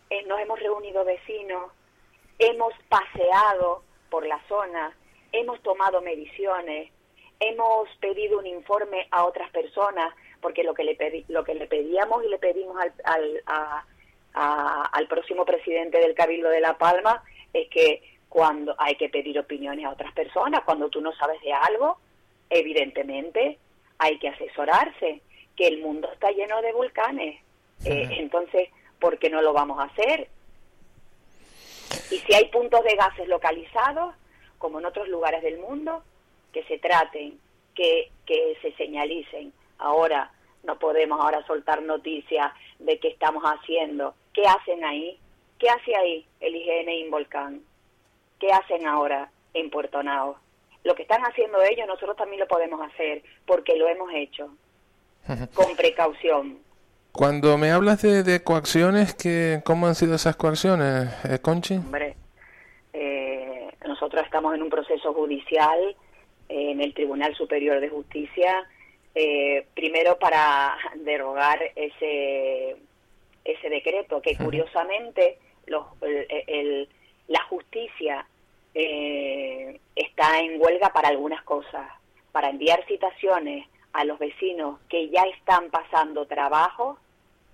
eh, 0.09 0.23
nos 0.27 0.39
hemos 0.39 0.59
reunido 0.59 1.05
vecinos, 1.05 1.71
hemos 2.37 2.73
paseado 2.87 3.83
por 4.09 4.25
la 4.25 4.41
zona, 4.47 4.95
hemos 5.31 5.61
tomado 5.61 6.01
mediciones, 6.01 6.91
hemos 7.39 7.89
pedido 7.99 8.39
un 8.39 8.47
informe 8.47 9.07
a 9.11 9.25
otras 9.25 9.49
personas, 9.51 10.13
porque 10.41 10.63
lo 10.63 10.73
que 10.73 10.83
le, 10.83 10.95
pedí, 10.95 11.25
lo 11.27 11.43
que 11.43 11.53
le 11.53 11.67
pedíamos 11.67 12.23
y 12.23 12.29
le 12.29 12.37
pedimos 12.37 12.77
al, 13.03 13.43
al, 13.45 13.83
al 14.33 15.07
próximo 15.07 15.45
presidente 15.45 15.99
del 15.99 16.15
Cabildo 16.15 16.49
de 16.49 16.61
La 16.61 16.77
Palma 16.77 17.23
es 17.53 17.69
que 17.69 18.01
cuando 18.29 18.75
hay 18.77 18.95
que 18.95 19.09
pedir 19.09 19.39
opiniones 19.39 19.85
a 19.85 19.91
otras 19.91 20.13
personas, 20.13 20.61
cuando 20.63 20.89
tú 20.89 21.01
no 21.01 21.13
sabes 21.13 21.41
de 21.41 21.51
algo, 21.51 21.97
evidentemente 22.49 23.57
hay 23.97 24.17
que 24.19 24.29
asesorarse, 24.29 25.21
que 25.55 25.67
el 25.67 25.79
mundo 25.81 26.09
está 26.11 26.31
lleno 26.31 26.61
de 26.61 26.71
volcanes. 26.71 27.41
Eh, 27.85 28.07
entonces, 28.11 28.69
¿por 29.00 29.18
qué 29.20 29.29
no 29.29 29.41
lo 29.41 29.53
vamos 29.53 29.79
a 29.79 29.84
hacer? 29.84 30.29
Y 32.12 32.18
si 32.20 32.34
hay 32.34 32.46
puntos 32.46 32.84
de 32.84 32.96
gases 32.96 33.27
localizados, 33.27 34.15
como 34.58 34.79
en 34.79 34.86
otros 34.86 35.08
lugares 35.08 35.41
del 35.41 35.60
mundo, 35.60 36.03
que 36.51 36.63
se 36.65 36.77
traten, 36.79 37.39
que, 37.75 38.12
que 38.25 38.58
se 38.62 38.72
señalicen. 38.74 39.53
Ahora 39.77 40.32
no 40.63 40.77
podemos 40.77 41.20
ahora 41.20 41.46
soltar 41.46 41.82
noticias 41.82 42.51
de 42.79 43.00
qué 43.00 43.10
estamos 43.10 43.44
haciendo. 43.44 44.13
¿Qué 44.34 44.44
hacen 44.46 44.84
ahí? 44.84 45.18
¿Qué 45.58 45.70
hace 45.70 45.96
ahí 45.96 46.25
el 46.39 46.56
IGN 46.56 46.89
en 46.89 47.12
Volcán? 47.12 47.62
¿Qué 48.39 48.51
hacen 48.51 48.88
ahora 48.88 49.32
en 49.53 49.70
Puerto 49.70 50.03
Nao? 50.03 50.38
Lo 50.84 50.96
que 50.96 51.01
están 51.03 51.22
haciendo 51.24 51.62
ellos, 51.62 51.88
nosotros 51.88 52.15
también 52.15 52.39
lo 52.39 52.48
podemos 52.48 52.82
hacer, 52.82 53.22
porque 53.46 53.75
lo 53.75 53.88
hemos 53.88 54.10
hecho, 54.13 54.50
con 55.53 55.75
precaución. 55.75 56.60
Cuando 57.11 57.57
me 57.57 57.71
hablas 57.71 58.01
de, 58.01 58.43
coacciones, 58.43 59.15
¿qué, 59.15 59.61
¿cómo 59.65 59.87
han 59.87 59.95
sido 59.95 60.15
esas 60.15 60.35
coacciones, 60.35 61.09
eh, 61.25 61.39
Conchi? 61.41 61.75
Hombre, 61.75 62.15
eh, 62.93 63.67
nosotros 63.85 64.23
estamos 64.23 64.53
en 64.55 64.61
un 64.61 64.69
proceso 64.69 65.13
judicial 65.13 65.95
eh, 66.47 66.71
en 66.71 66.81
el 66.81 66.93
Tribunal 66.93 67.35
Superior 67.35 67.79
de 67.79 67.89
Justicia, 67.89 68.67
primero 69.73 70.17
para 70.17 70.77
derogar 70.95 71.59
ese, 71.75 72.77
ese 73.43 73.69
decreto, 73.69 74.21
que 74.21 74.37
curiosamente 74.37 75.39
los, 75.65 75.83
la 77.27 77.43
justicia 77.49 78.25
está 78.73 80.39
en 80.39 80.61
huelga 80.61 80.93
para 80.93 81.09
algunas 81.09 81.43
cosas, 81.43 81.85
para 82.31 82.49
enviar 82.49 82.85
citaciones 82.85 83.67
a 83.93 84.03
los 84.03 84.19
vecinos 84.19 84.79
que 84.89 85.10
ya 85.10 85.24
están 85.24 85.69
pasando 85.69 86.25
trabajo 86.25 86.98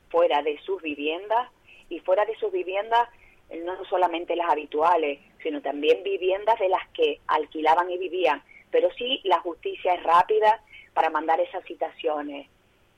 fuera 0.09 0.41
de 0.41 0.59
sus 0.59 0.81
viviendas 0.81 1.49
y 1.89 1.99
fuera 1.99 2.25
de 2.25 2.35
sus 2.37 2.51
viviendas 2.51 3.07
eh, 3.49 3.61
no 3.63 3.83
solamente 3.85 4.35
las 4.35 4.49
habituales, 4.49 5.19
sino 5.41 5.61
también 5.61 6.03
viviendas 6.03 6.59
de 6.59 6.69
las 6.69 6.87
que 6.89 7.19
alquilaban 7.27 7.89
y 7.89 7.97
vivían. 7.97 8.41
Pero 8.71 8.89
sí, 8.97 9.21
la 9.23 9.39
justicia 9.39 9.93
es 9.93 10.03
rápida 10.03 10.61
para 10.93 11.09
mandar 11.09 11.39
esas 11.39 11.63
citaciones. 11.65 12.47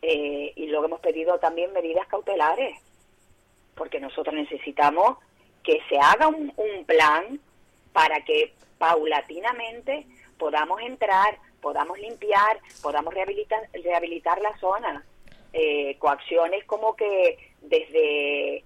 Eh, 0.02 0.54
y 0.56 0.68
luego 0.68 0.86
hemos 0.86 1.00
pedido 1.02 1.40
también 1.40 1.74
medidas 1.74 2.08
cautelares, 2.08 2.80
porque 3.76 4.00
nosotros 4.00 4.36
necesitamos 4.36 5.18
que 5.64 5.82
se 5.90 5.98
haga 6.00 6.28
un, 6.28 6.54
un 6.56 6.86
plan 6.86 7.40
para 7.94 8.24
que 8.24 8.54
paulatinamente 8.78 10.06
podamos 10.38 10.82
entrar, 10.82 11.40
podamos 11.68 12.00
limpiar, 12.00 12.58
podamos 12.82 13.14
rehabilitar, 13.14 13.60
rehabilitar 13.74 14.42
la 14.42 14.58
zona. 14.58 15.04
Eh, 15.52 15.98
coacciones 16.00 16.64
como 16.64 16.96
que 16.96 17.38
desde, 17.62 18.64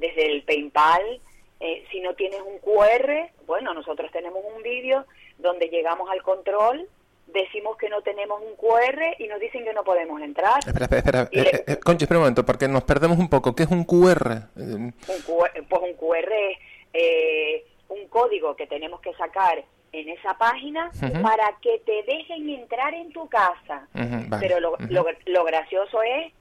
desde 0.00 0.26
el 0.26 0.42
PayPal, 0.42 1.20
eh, 1.60 1.84
si 1.92 2.00
no 2.00 2.14
tienes 2.14 2.40
un 2.40 2.58
QR, 2.58 3.30
bueno, 3.46 3.72
nosotros 3.74 4.10
tenemos 4.10 4.42
un 4.56 4.60
vídeo 4.64 5.06
donde 5.38 5.68
llegamos 5.68 6.10
al 6.10 6.20
control, 6.24 6.88
decimos 7.28 7.76
que 7.76 7.88
no 7.88 8.02
tenemos 8.02 8.42
un 8.42 8.56
QR 8.56 9.14
y 9.20 9.28
nos 9.28 9.38
dicen 9.38 9.62
que 9.62 9.72
no 9.72 9.84
podemos 9.84 10.20
entrar. 10.20 10.58
Espera, 10.66 10.86
espera, 10.86 11.22
espera. 11.22 11.28
Eh, 11.30 11.64
eh, 11.64 11.76
Conchi, 11.76 12.06
espera 12.06 12.18
un 12.18 12.24
momento, 12.24 12.44
porque 12.44 12.66
nos 12.66 12.82
perdemos 12.82 13.18
un 13.18 13.28
poco. 13.28 13.54
¿Qué 13.54 13.62
es 13.62 13.70
un 13.70 13.84
QR? 13.84 14.48
Un 14.56 14.92
QR 14.98 15.64
pues 15.68 15.82
un 15.84 15.94
QR 15.94 16.32
es 16.92 17.62
un 17.88 18.08
código 18.08 18.56
que 18.56 18.66
tenemos 18.66 19.00
que 19.00 19.14
sacar 19.14 19.64
en 19.92 20.08
esa 20.08 20.36
página 20.38 20.90
para 21.22 21.54
que 21.60 21.78
te 21.84 22.02
dejen 22.04 22.48
entrar 22.48 22.94
en 22.94 23.12
tu 23.12 23.28
casa. 23.28 23.86
Pero 24.40 24.58
lo, 24.60 24.76
lo, 25.26 25.44
gracioso 25.44 26.02
es 26.02 26.32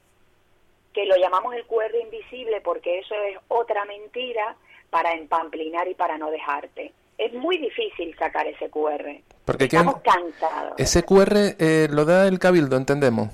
que 0.93 1.05
lo 1.05 1.17
llamamos 1.17 1.53
el 1.55 1.65
QR 1.65 1.93
invisible 2.01 2.61
porque 2.61 2.99
eso 2.99 3.13
es 3.29 3.37
otra 3.49 3.85
mentira 3.85 4.55
para 4.89 5.13
empamplinar 5.13 5.87
y 5.87 5.93
para 5.93 6.17
no 6.17 6.31
dejarte. 6.31 6.93
Es 7.17 7.33
muy 7.33 7.57
difícil 7.57 8.15
sacar 8.17 8.47
ese 8.47 8.69
QR. 8.69 9.05
Porque 9.45 9.65
Estamos 9.65 10.01
cansados. 10.01 10.73
Ese 10.77 11.03
QR 11.03 11.55
eh, 11.59 11.87
lo 11.89 12.05
da 12.05 12.27
el 12.27 12.39
cabildo, 12.39 12.77
entendemos. 12.77 13.29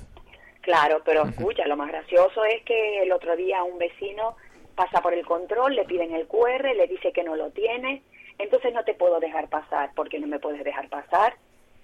Claro, 0.62 1.00
pero 1.04 1.24
escucha, 1.24 1.66
lo 1.66 1.76
más 1.76 1.88
gracioso 1.88 2.44
es 2.44 2.62
que 2.64 3.02
el 3.02 3.12
otro 3.12 3.34
día 3.36 3.62
un 3.62 3.78
vecino 3.78 4.36
pasa 4.74 5.00
por 5.00 5.14
el 5.14 5.24
control, 5.24 5.74
le 5.74 5.84
piden 5.84 6.12
el 6.12 6.26
QR, 6.26 6.74
le 6.76 6.86
dice 6.86 7.12
que 7.12 7.24
no 7.24 7.36
lo 7.36 7.50
tiene, 7.50 8.02
entonces 8.38 8.72
no 8.72 8.84
te 8.84 8.94
puedo 8.94 9.18
dejar 9.20 9.48
pasar, 9.48 9.90
porque 9.94 10.20
no 10.20 10.26
me 10.26 10.38
puedes 10.38 10.62
dejar 10.64 10.88
pasar. 10.88 11.36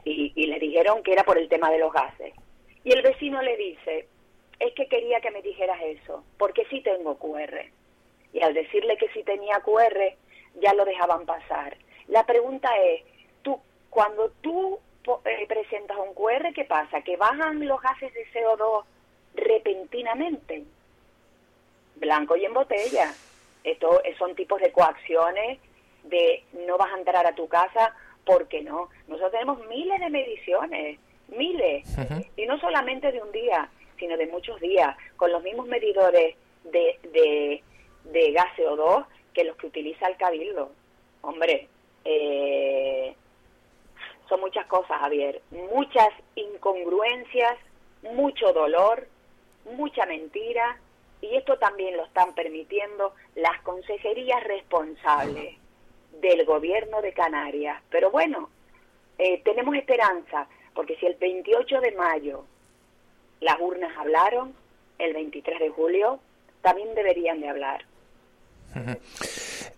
Y, 0.05 0.33
le 0.47 0.59
dijeron 0.59 1.03
que 1.03 1.13
era 1.13 1.25
por 1.25 1.39
el 1.39 1.49
tema 1.49 1.71
de 1.71 1.79
los 1.79 1.93
gases. 1.93 2.35
Y 2.85 2.93
el 2.93 3.03
vecino 3.03 3.41
le 3.43 3.57
dice, 3.57 4.07
es 4.61 4.75
que 4.75 4.87
quería 4.87 5.21
que 5.21 5.31
me 5.31 5.43
dijeras 5.43 5.81
eso, 5.83 6.23
porque 6.39 6.65
sí 6.67 6.81
tengo 6.83 7.17
QR. 7.19 7.65
Y 8.33 8.43
al 8.43 8.53
decirle 8.53 8.97
que 8.99 9.09
sí 9.09 9.23
tenía 9.23 9.61
QR, 9.61 10.15
ya 10.61 10.75
lo 10.75 10.85
dejaban 10.85 11.25
pasar. 11.25 11.77
La 12.09 12.25
pregunta 12.27 12.69
es, 12.79 13.03
tú, 13.43 13.59
cuando 13.89 14.31
tú 14.43 14.79
eh, 15.25 15.47
presentas 15.49 15.97
un 15.97 16.15
QR, 16.15 16.53
¿qué 16.55 16.65
pasa? 16.65 17.01
¿Que 17.01 17.17
bajan 17.17 17.67
los 17.67 17.81
gases 17.81 18.13
de 18.13 18.27
CO2 18.33 18.85
repentinamente? 19.35 20.65
Blanco 21.97 22.37
y 22.37 22.45
en 22.45 22.53
botella. 22.53 23.15
Esto 23.65 24.03
son 24.19 24.35
tipos 24.35 24.61
de 24.61 24.71
coacciones 24.71 25.59
de 26.05 26.45
no 26.67 26.79
vas 26.79 26.93
a 26.93 26.99
entrar 26.99 27.27
a 27.27 27.35
tu 27.35 27.49
casa 27.49 27.95
porque 28.25 28.63
no. 28.63 28.89
Nosotros 29.09 29.33
tenemos 29.33 29.67
miles 29.67 30.01
de 30.01 30.11
mediciones, 30.11 30.99
miles. 31.29 31.87
Y 32.37 32.47
no 32.47 32.59
solamente 32.61 33.13
de 33.13 33.23
un 33.23 33.33
día, 33.33 33.69
sino 33.99 34.17
de 34.17 34.27
muchos 34.27 34.61
días, 34.61 34.97
con 35.17 35.31
los 35.33 35.43
mismos 35.43 35.67
medidores 35.67 36.37
de, 36.65 36.99
de, 37.13 37.63
de 38.05 38.33
gas 38.33 38.47
CO2 38.57 39.07
que 39.33 39.45
los 39.45 39.57
que 39.57 39.67
utiliza 39.67 40.07
el 40.09 40.17
Cabildo. 40.17 40.71
Hombre, 41.23 41.69
eh, 42.05 43.15
son 44.29 44.41
muchas 44.41 44.67
cosas, 44.67 44.99
Javier, 45.01 45.43
muchas 45.51 46.09
incongruencias, 46.35 47.59
mucho 48.03 48.53
dolor, 48.53 49.07
mucha 49.77 50.07
mentira, 50.07 50.79
y 51.21 51.37
esto 51.37 51.59
también 51.59 51.97
lo 51.97 52.05
están 52.05 52.35
permitiendo 52.35 53.15
las 53.35 53.61
consejerías 53.63 54.45
responsables 54.45 55.57
del 56.21 56.45
gobierno 56.45 57.03
de 57.03 57.13
Canarias. 57.13 57.83
Pero 57.91 58.11
bueno, 58.11 58.51
eh, 59.19 59.41
tenemos 59.45 59.75
esperanza, 59.77 60.47
porque 60.75 60.97
si 60.97 61.07
el 61.07 61.15
28 61.15 61.81
de 61.81 61.93
mayo 61.93 62.45
las 63.41 63.61
urnas 63.61 63.97
hablaron, 63.97 64.55
el 64.99 65.13
23 65.13 65.59
de 65.59 65.69
julio 65.71 66.21
también 66.63 66.95
deberían 66.95 67.41
de 67.41 67.49
hablar. 67.49 67.85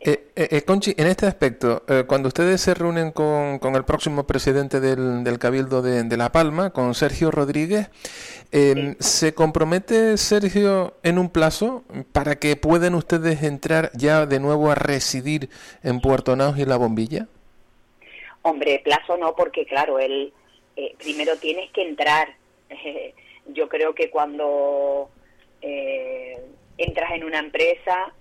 Eh, 0.00 0.28
eh, 0.36 0.48
eh, 0.50 0.62
Conchi, 0.62 0.94
en 0.96 1.06
este 1.06 1.26
aspecto, 1.26 1.82
cuando 2.06 2.28
ustedes 2.28 2.60
se 2.60 2.74
reúnen 2.74 3.12
con, 3.12 3.58
con 3.58 3.76
el 3.76 3.84
próximo 3.84 4.26
presidente 4.26 4.78
del, 4.78 5.24
del 5.24 5.38
Cabildo 5.38 5.80
de, 5.82 6.02
de, 6.04 6.16
La 6.16 6.30
Palma, 6.30 6.70
con 6.70 6.94
Sergio 6.94 7.30
Rodríguez, 7.30 7.88
¿se 9.00 9.34
compromete 9.34 10.16
Sergio 10.18 10.94
en 11.02 11.18
un 11.18 11.30
plazo 11.30 11.82
para 12.12 12.36
que 12.36 12.56
puedan 12.56 12.94
ustedes 12.94 13.42
entrar 13.42 13.90
ya 13.94 14.26
de 14.26 14.38
nuevo 14.38 14.70
a 14.70 14.74
residir 14.74 15.48
en 15.82 16.00
Puerto 16.00 16.36
Naos 16.36 16.58
y 16.58 16.66
La 16.66 16.76
Bombilla? 16.76 17.26
Hombre, 18.42 18.80
plazo 18.84 19.16
no, 19.16 19.34
porque 19.34 19.64
claro, 19.64 19.98
él 19.98 20.32
primero 20.98 21.36
tienes 21.36 21.70
que 21.72 21.82
entrar. 21.82 22.28
yo 23.46 23.68
creo 23.68 23.94
que 23.94 24.10
cuando 24.10 25.10
entras 26.78 27.12
en 27.12 27.24
una 27.24 27.38
empresa 27.38 28.12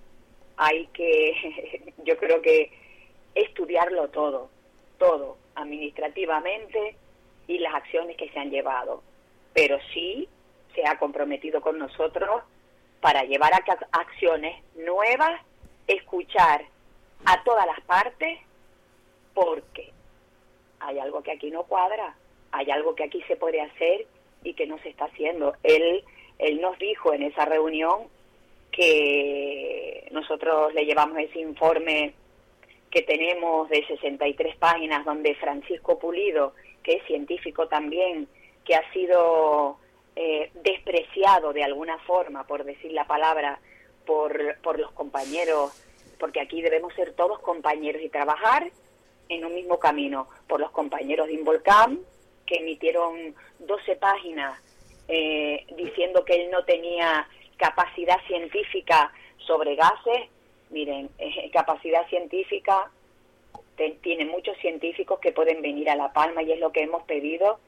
hay 0.57 0.87
que, 0.87 1.93
yo 2.03 2.17
creo 2.17 2.41
que 2.41 2.71
estudiarlo 3.33 4.09
todo, 4.09 4.49
todo, 4.97 5.37
administrativamente 5.55 6.95
y 7.47 7.59
las 7.59 7.75
acciones 7.75 8.17
que 8.17 8.29
se 8.29 8.39
han 8.39 8.49
llevado. 8.49 9.03
Pero 9.53 9.77
sí 9.93 10.27
se 10.73 10.85
ha 10.85 10.97
comprometido 10.97 11.61
con 11.61 11.77
nosotros 11.77 12.43
para 13.01 13.23
llevar 13.23 13.53
a 13.53 13.63
acciones 13.91 14.61
nuevas, 14.75 15.41
escuchar 15.87 16.65
a 17.25 17.43
todas 17.43 17.65
las 17.65 17.79
partes, 17.81 18.39
porque 19.33 19.91
hay 20.79 20.99
algo 20.99 21.21
que 21.21 21.31
aquí 21.31 21.51
no 21.51 21.63
cuadra, 21.63 22.15
hay 22.51 22.71
algo 22.71 22.95
que 22.95 23.03
aquí 23.03 23.21
se 23.23 23.35
puede 23.35 23.61
hacer 23.61 24.07
y 24.43 24.53
que 24.53 24.67
no 24.67 24.77
se 24.79 24.89
está 24.89 25.05
haciendo. 25.05 25.55
Él, 25.63 26.03
él 26.39 26.61
nos 26.61 26.77
dijo 26.79 27.13
en 27.13 27.23
esa 27.23 27.45
reunión 27.45 28.07
que 28.75 30.07
nosotros 30.11 30.73
le 30.73 30.85
llevamos 30.85 31.17
ese 31.19 31.39
informe 31.39 32.13
que 32.91 33.03
tenemos 33.03 33.69
de 33.69 33.85
63 33.87 34.57
páginas 34.57 35.05
donde 35.05 35.35
Francisco 35.35 35.97
Pulido, 35.97 36.53
que 36.83 36.95
es 36.95 37.05
científico 37.05 37.67
también, 37.67 38.27
que 38.65 38.75
ha 38.75 38.91
sido 38.91 39.77
eh, 40.15 40.51
despreciado 40.63 41.53
de 41.53 41.63
alguna 41.63 41.97
forma, 41.99 42.45
por 42.45 42.65
decir 42.65 42.91
la 42.91 43.07
palabra, 43.07 43.59
por, 44.05 44.57
por 44.61 44.77
los 44.77 44.91
compañeros, 44.91 45.71
porque 46.19 46.41
aquí 46.41 46.61
debemos 46.61 46.93
ser 46.95 47.13
todos 47.13 47.39
compañeros 47.39 48.01
y 48.01 48.09
trabajar 48.09 48.69
en 49.29 49.45
un 49.45 49.55
mismo 49.55 49.79
camino, 49.79 50.27
por 50.47 50.59
los 50.59 50.71
compañeros 50.71 51.27
de 51.27 51.33
Involcam, 51.33 51.99
que 52.45 52.57
emitieron 52.57 53.35
12 53.59 53.95
páginas 53.95 54.59
eh, 55.07 55.65
diciendo 55.75 56.25
que 56.25 56.43
él 56.43 56.51
no 56.51 56.63
tenía 56.65 57.27
capacidad 57.57 58.19
científica 58.27 59.11
sobre 59.37 59.75
gases, 59.75 60.29
miren, 60.69 61.09
eh, 61.17 61.49
capacidad 61.51 62.07
científica, 62.09 62.91
tiene 64.01 64.25
muchos 64.25 64.57
científicos 64.57 65.19
que 65.19 65.31
pueden 65.31 65.61
venir 65.61 65.89
a 65.89 65.95
La 65.95 66.13
Palma 66.13 66.41
y 66.43 66.51
es 66.51 66.59
lo 66.59 66.71
que 66.71 66.83
hemos 66.83 67.03
pedido, 67.03 67.59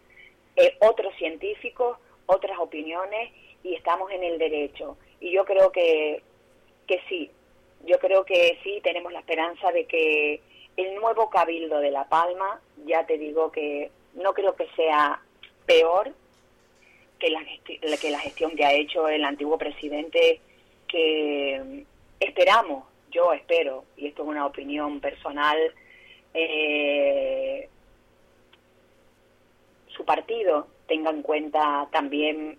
eh, 0.55 0.77
otros 0.79 1.13
científicos, 1.15 1.97
otras 2.25 2.57
opiniones 2.59 3.31
y 3.63 3.75
estamos 3.75 4.11
en 4.11 4.23
el 4.23 4.37
derecho. 4.37 4.97
Y 5.19 5.31
yo 5.31 5.45
creo 5.45 5.71
que, 5.71 6.21
que 6.87 7.01
sí, 7.09 7.29
yo 7.85 7.99
creo 7.99 8.25
que 8.25 8.57
sí 8.63 8.79
tenemos 8.83 9.11
la 9.11 9.19
esperanza 9.19 9.71
de 9.71 9.85
que 9.85 10.41
el 10.77 10.95
nuevo 10.95 11.29
cabildo 11.29 11.79
de 11.79 11.91
La 11.91 12.07
Palma, 12.07 12.61
ya 12.85 13.05
te 13.05 13.17
digo 13.17 13.51
que 13.51 13.91
no 14.13 14.33
creo 14.33 14.55
que 14.55 14.67
sea 14.75 15.21
peor 15.65 16.13
que 17.19 17.29
la, 17.29 17.41
que 17.65 18.11
la 18.11 18.19
gestión 18.19 18.55
que 18.55 18.65
ha 18.65 18.73
hecho 18.73 19.07
el 19.07 19.23
antiguo 19.23 19.57
presidente, 19.57 20.39
que 20.87 21.85
esperamos, 22.19 22.85
yo 23.11 23.33
espero, 23.33 23.85
y 23.95 24.07
esto 24.07 24.23
es 24.23 24.29
una 24.29 24.45
opinión 24.45 24.99
personal, 24.99 25.57
eh, 26.33 27.67
su 29.87 30.05
partido 30.05 30.67
tenga 30.87 31.09
en 31.09 31.21
cuenta 31.21 31.87
también 31.91 32.57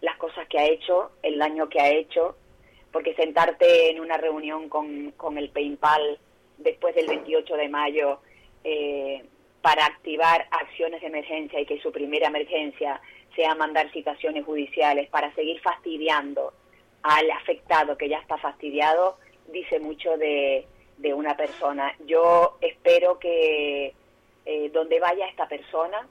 las 0.00 0.16
cosas 0.16 0.46
que 0.48 0.58
ha 0.58 0.66
hecho, 0.66 1.10
el 1.22 1.38
daño 1.38 1.68
que 1.68 1.80
ha 1.80 1.90
hecho, 1.90 2.36
porque 2.92 3.14
sentarte 3.14 3.90
en 3.90 4.00
una 4.00 4.16
reunión 4.16 4.68
con, 4.68 5.12
con 5.12 5.36
el 5.38 5.50
PayPal 5.50 6.18
después 6.56 6.94
del 6.94 7.06
28 7.06 7.56
de 7.56 7.68
mayo 7.68 8.20
eh, 8.64 9.24
para 9.62 9.86
activar 9.86 10.46
acciones 10.50 11.00
de 11.00 11.08
emergencia 11.08 11.60
y 11.60 11.66
que 11.66 11.80
su 11.80 11.90
primera 11.92 12.28
emergencia 12.28 13.00
sea 13.34 13.54
mandar 13.54 13.90
citaciones 13.92 14.44
judiciales 14.44 15.08
para 15.10 15.34
seguir 15.34 15.60
fastidiando 15.60 16.52
al 17.02 17.30
afectado 17.30 17.96
que 17.96 18.08
ya 18.08 18.18
está 18.18 18.36
fastidiado, 18.38 19.18
dice 19.52 19.78
mucho 19.78 20.16
de, 20.16 20.66
de 20.98 21.14
una 21.14 21.36
persona. 21.36 21.94
Yo 22.06 22.58
espero 22.60 23.18
que 23.18 23.94
eh, 24.44 24.70
donde 24.72 25.00
vaya 25.00 25.26
esta 25.28 25.48
persona 25.48 26.06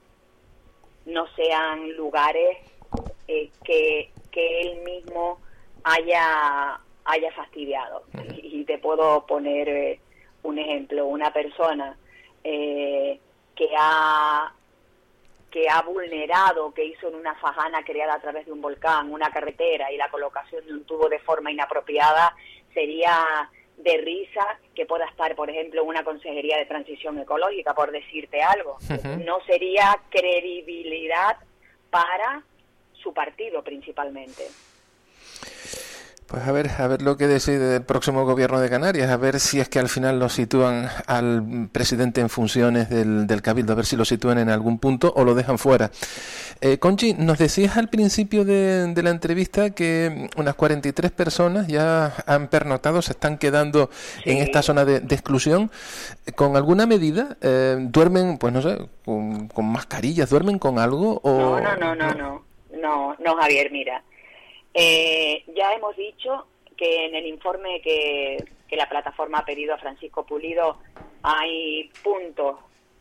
no 1.05 1.27
sean 1.35 1.91
lugares 1.95 2.57
eh, 3.27 3.49
que, 3.63 4.11
que 4.31 4.61
él 4.61 4.81
mismo 4.83 5.39
haya, 5.83 6.79
haya 7.05 7.31
fastidiado. 7.33 8.03
Y, 8.41 8.63
te 8.65 8.77
puedo 8.79 9.25
poner 9.25 9.69
eh, 9.69 9.99
un 10.43 10.59
ejemplo, 10.59 11.05
una 11.07 11.31
persona 11.31 11.97
que 13.57 13.69
ha 13.77 14.53
que 15.51 15.69
ha 15.69 15.81
vulnerado, 15.81 16.73
que 16.73 16.85
hizo 16.85 17.07
en 17.07 17.15
una 17.15 17.33
fajana 17.35 17.83
creada 17.83 18.15
a 18.15 18.19
través 18.19 18.45
de 18.45 18.51
un 18.51 18.61
volcán, 18.61 19.11
una 19.11 19.31
carretera 19.31 19.91
y 19.91 19.97
la 19.97 20.09
colocación 20.09 20.65
de 20.65 20.73
un 20.73 20.83
tubo 20.83 21.07
de 21.07 21.19
forma 21.19 21.51
inapropiada, 21.51 22.35
sería 22.73 23.49
de 23.77 23.97
risa 23.97 24.59
que 24.75 24.85
pueda 24.85 25.05
estar, 25.05 25.35
por 25.35 25.49
ejemplo, 25.49 25.83
una 25.83 26.03
consejería 26.03 26.57
de 26.57 26.65
transición 26.65 27.17
ecológica, 27.19 27.73
por 27.73 27.91
decirte 27.91 28.41
algo. 28.41 28.77
No 29.23 29.39
sería 29.45 29.97
credibilidad 30.09 31.37
para 31.89 32.43
su 32.93 33.13
partido 33.13 33.63
principalmente. 33.63 34.47
Pues 36.27 36.45
a 36.45 36.51
ver, 36.51 36.69
a 36.77 36.87
ver 36.87 37.01
lo 37.01 37.15
que 37.15 37.25
decide 37.25 37.77
el 37.77 37.83
próximo 37.83 38.25
gobierno 38.25 38.59
de 38.59 38.69
Canarias, 38.69 39.09
a 39.09 39.15
ver 39.15 39.39
si 39.39 39.61
es 39.61 39.69
que 39.69 39.79
al 39.79 39.87
final 39.87 40.19
lo 40.19 40.27
sitúan 40.27 40.89
al 41.05 41.69
presidente 41.71 42.19
en 42.19 42.27
funciones 42.27 42.89
del, 42.89 43.27
del 43.27 43.41
Cabildo, 43.41 43.71
a 43.71 43.77
ver 43.77 43.85
si 43.85 43.95
lo 43.95 44.03
sitúan 44.03 44.37
en 44.37 44.49
algún 44.49 44.77
punto 44.77 45.13
o 45.15 45.23
lo 45.23 45.35
dejan 45.35 45.57
fuera. 45.57 45.89
Eh, 46.59 46.79
Conchi, 46.79 47.13
nos 47.13 47.37
decías 47.37 47.77
al 47.77 47.87
principio 47.87 48.43
de, 48.43 48.93
la 49.01 49.09
entrevista 49.09 49.69
que 49.69 50.29
unas 50.35 50.55
43 50.55 51.11
personas 51.11 51.67
ya 51.67 52.13
han 52.25 52.49
pernotado, 52.49 53.01
se 53.01 53.13
están 53.13 53.37
quedando 53.37 53.89
en 54.25 54.39
esta 54.39 54.61
zona 54.61 54.83
de, 54.83 54.97
exclusión. 54.97 55.71
¿Con 56.35 56.57
alguna 56.57 56.85
medida? 56.85 57.37
Eh, 57.41 57.77
¿Duermen, 57.79 58.37
pues 58.37 58.51
no 58.51 58.61
sé, 58.61 58.77
con, 59.05 59.47
con 59.47 59.65
mascarillas? 59.71 60.29
¿Duermen 60.29 60.59
con 60.59 60.77
algo? 60.77 61.21
O... 61.23 61.59
No, 61.61 61.61
no, 61.61 61.75
no, 61.77 61.95
no, 61.95 62.13
no, 62.13 62.45
no, 62.73 63.15
no, 63.17 63.35
Javier, 63.37 63.71
mira. 63.71 64.03
Eh, 64.73 65.43
ya 65.55 65.73
hemos 65.73 65.95
dicho 65.95 66.45
que 66.75 67.05
en 67.05 67.15
el 67.15 67.25
informe 67.25 67.81
que, 67.81 68.37
la 68.71 68.87
plataforma 68.87 69.39
ha 69.39 69.45
pedido 69.45 69.73
a 69.73 69.79
Francisco 69.79 70.25
Pulido 70.25 70.77
hay 71.23 71.89
puntos, 72.03 72.57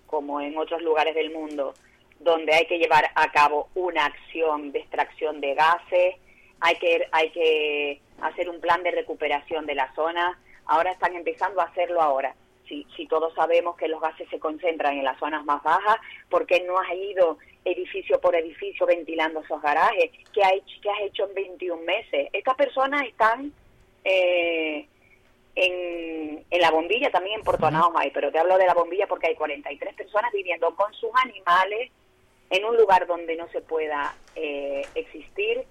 como 0.07 0.40
en 0.40 0.57
otros 0.57 0.81
lugares 0.81 1.14
del 1.14 1.33
mundo, 1.33 1.74
donde 2.18 2.55
hay 2.55 2.66
que 2.66 2.79
llevar 2.79 3.11
a 3.14 3.31
cabo 3.31 3.68
una 3.74 4.07
acción 4.07 4.72
de 4.72 4.79
extracción 4.79 5.40
de 5.40 5.55
gases, 5.55 6.16
hay 6.61 6.76
que, 6.76 7.07
hay 7.12 7.31
que 7.31 8.00
hacer 8.22 8.48
un 8.48 8.61
plan 8.61 8.83
de 8.83 8.92
recuperación 8.92 9.66
de 9.66 9.74
la 9.74 9.94
zona. 9.94 10.38
Ahora 10.64 10.92
están 10.92 11.14
empezando 11.14 11.61
a 11.61 11.64
hacerlo 11.64 12.00
ahora. 12.00 12.35
Si, 12.68 12.87
si 12.96 13.07
todos 13.07 13.35
sabemos 13.35 13.76
que 13.76 13.88
los 13.88 14.00
gases 14.00 14.29
se 14.29 14.38
concentran 14.38 14.96
en 14.98 15.05
las 15.05 15.18
zonas 15.18 15.44
más 15.44 15.62
bajas, 15.62 15.96
¿por 16.29 16.46
qué 16.46 16.64
no 16.64 16.79
has 16.79 16.92
ido 16.94 17.38
edificio 17.66 18.20
por 18.20 18.35
edificio 18.35 18.87
ventilando 18.87 19.40
esos 19.40 19.61
garajes, 19.61 20.11
¿qué, 20.33 20.42
ha 20.42 20.55
hecho, 20.55 20.90
has 20.90 21.00
hecho 21.02 21.29
en 21.29 21.35
21 21.35 21.83
meses? 21.83 22.29
Estas 22.33 22.55
personas 22.55 23.05
están 23.07 23.52
eh, 24.05 24.87
en, 25.55 26.44
en, 26.48 26.61
la 26.61 26.70
bombilla, 26.70 27.11
también 27.11 27.40
en 27.40 27.44
Puerto 27.44 27.68
hay, 27.96 28.11
pero 28.12 28.31
te 28.31 28.38
hablo 28.38 28.57
de 28.57 28.66
la 28.66 28.74
bombilla 28.74 29.07
porque 29.07 29.29
hay 29.29 29.35
43 29.35 29.94
personas 29.94 30.33
viviendo 30.33 30.74
con 30.76 30.92
sus 30.94 31.11
animales 31.24 31.90
en 32.50 32.64
un 32.64 32.76
lugar 32.76 33.07
donde 33.07 33.37
no 33.37 33.48
se 33.48 33.61
pueda 33.61 34.14
eh, 34.37 34.87
existir. 34.94 35.64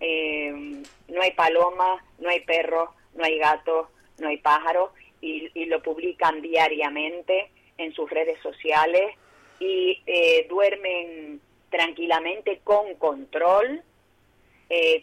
Eh, 0.00 0.82
no 1.08 1.22
hay 1.22 1.32
palomas, 1.32 2.02
no 2.18 2.30
hay 2.30 2.40
perros, 2.40 2.88
no 3.14 3.24
hay 3.24 3.38
gatos, 3.38 3.88
no 4.18 4.28
hay 4.28 4.38
pájaros 4.38 4.90
y, 5.22 5.64
lo 5.66 5.82
publican 5.82 6.42
diariamente 6.42 7.50
en 7.78 7.94
sus 7.94 8.10
redes 8.10 8.38
sociales 8.42 9.14
y 9.58 10.02
eh, 10.06 10.46
duermen 10.50 11.40
tranquilamente 11.70 12.60
con 12.62 12.94
control, 12.96 13.82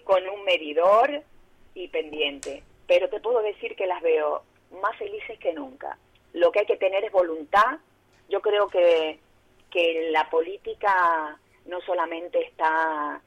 con 0.04 0.28
un 0.28 0.44
medidor 0.46 1.24
y 1.74 1.88
pendiente. 1.88 2.64
Pero 2.88 3.10
te 3.10 3.20
puedo 3.20 3.42
decir 3.42 3.76
que 3.76 3.88
las 3.88 4.02
veo 4.02 4.44
más 4.82 4.96
felices 4.98 5.40
que 5.40 5.54
nunca. 5.54 5.98
Lo 6.34 6.52
que 6.52 6.60
hay 6.60 6.66
que 6.66 6.78
tener 6.78 7.04
es 7.04 7.12
voluntad. 7.12 7.78
Yo 8.30 8.42
creo 8.42 8.68
que 8.68 9.20
que 9.70 10.10
la 10.12 10.30
política 10.30 11.38
no 11.66 11.80
solamente 11.82 12.44
está 12.46 13.22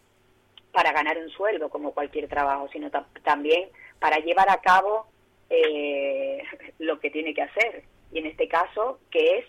para 0.72 0.92
ganar 0.92 1.18
un 1.18 1.30
sueldo 1.30 1.68
como 1.68 1.92
cualquier 1.92 2.28
trabajo, 2.28 2.68
sino 2.72 2.90
también 3.22 3.68
para 3.98 4.18
llevar 4.18 4.48
a 4.50 4.60
cabo 4.60 5.06
eh, 5.52 6.42
lo 6.78 6.98
que 6.98 7.10
tiene 7.10 7.34
que 7.34 7.42
hacer. 7.42 7.84
Y 8.10 8.18
en 8.18 8.26
este 8.26 8.48
caso, 8.48 8.98
que 9.10 9.38
es 9.38 9.44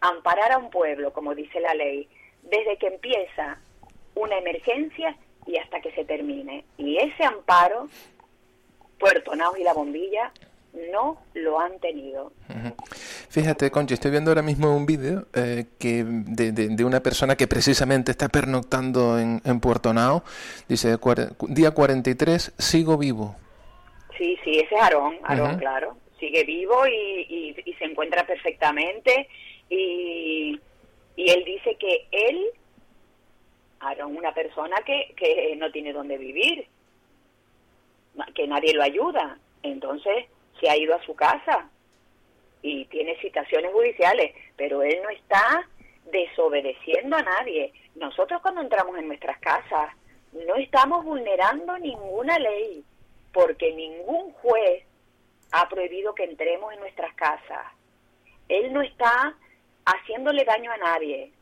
amparar 0.00 0.52
a 0.52 0.58
un 0.58 0.70
pueblo, 0.70 1.12
como 1.12 1.34
dice 1.34 1.60
la 1.60 1.74
ley, 1.74 2.08
desde 2.42 2.78
que 2.78 2.88
empieza 2.88 3.58
una 4.14 4.38
emergencia 4.38 5.16
y 5.46 5.56
hasta 5.58 5.80
que 5.80 5.92
se 5.92 6.04
termine. 6.04 6.64
Y 6.78 6.96
ese 6.96 7.24
amparo, 7.24 7.88
Puerto 8.98 9.34
Naos 9.34 9.58
y 9.58 9.64
la 9.64 9.74
Bombilla 9.74 10.32
no 10.90 11.18
lo 11.34 11.60
han 11.60 11.78
tenido. 11.78 12.32
Fíjate, 13.28 13.70
Conchi, 13.70 13.94
estoy 13.94 14.10
viendo 14.10 14.30
ahora 14.30 14.42
mismo 14.42 14.74
un 14.74 14.86
vídeo 14.86 15.26
eh, 15.34 15.66
que 15.78 16.04
de, 16.04 16.84
una 16.84 17.00
persona 17.00 17.36
que 17.36 17.46
precisamente 17.46 18.10
está 18.10 18.28
pernoctando 18.28 19.18
en, 19.18 19.60
Puerto 19.60 19.92
Nao. 19.92 20.24
Dice, 20.68 20.96
día 21.48 21.70
43, 21.72 22.52
sigo 22.58 22.96
vivo. 22.96 23.36
Sí, 24.24 24.38
sí, 24.42 24.52
ese 24.52 24.74
es 24.74 24.80
Aarón, 24.80 25.18
Aarón, 25.22 25.58
claro. 25.58 25.98
Sigue 26.18 26.44
vivo 26.44 26.86
y, 26.86 27.54
se 27.78 27.84
encuentra 27.84 28.26
perfectamente. 28.26 29.28
Y, 29.68 30.58
y 31.14 31.30
él 31.30 31.44
dice 31.44 31.76
que 31.78 32.06
él, 32.10 32.46
Aarón, 33.80 34.16
una 34.16 34.32
persona 34.32 34.76
que, 34.86 35.12
que 35.14 35.54
no 35.56 35.70
tiene 35.70 35.92
dónde 35.92 36.16
vivir, 36.16 36.66
que 38.34 38.46
nadie 38.46 38.72
lo 38.72 38.82
ayuda. 38.82 39.38
Entonces, 39.62 40.24
se 40.58 40.70
ha 40.70 40.76
ido 40.78 40.94
a 40.94 41.04
su 41.04 41.14
casa 41.14 41.68
y 42.62 42.86
tiene 42.86 43.20
citaciones 43.20 43.72
judiciales, 43.72 44.34
pero 44.56 44.82
él 44.82 45.00
no 45.02 45.10
está 45.10 45.68
desobedeciendo 46.10 47.14
a 47.16 47.22
nadie. 47.22 47.74
Nosotros 47.96 48.40
cuando 48.40 48.62
entramos 48.62 48.96
en 48.96 49.08
nuestras 49.08 49.38
casas 49.40 49.90
no 50.32 50.54
estamos 50.54 51.04
vulnerando 51.04 51.76
ninguna 51.76 52.38
ley, 52.38 52.82
porque 53.34 53.74
ningún 53.74 54.32
juez 54.34 54.84
ha 55.50 55.68
prohibido 55.68 56.14
que 56.14 56.24
entremos 56.24 56.72
en 56.72 56.80
nuestras 56.80 57.12
casas. 57.14 57.66
Él 58.48 58.72
no 58.72 58.80
está 58.80 59.36
haciéndole 59.84 60.44
daño 60.44 60.70
a 60.72 60.76
nadie, 60.78 61.32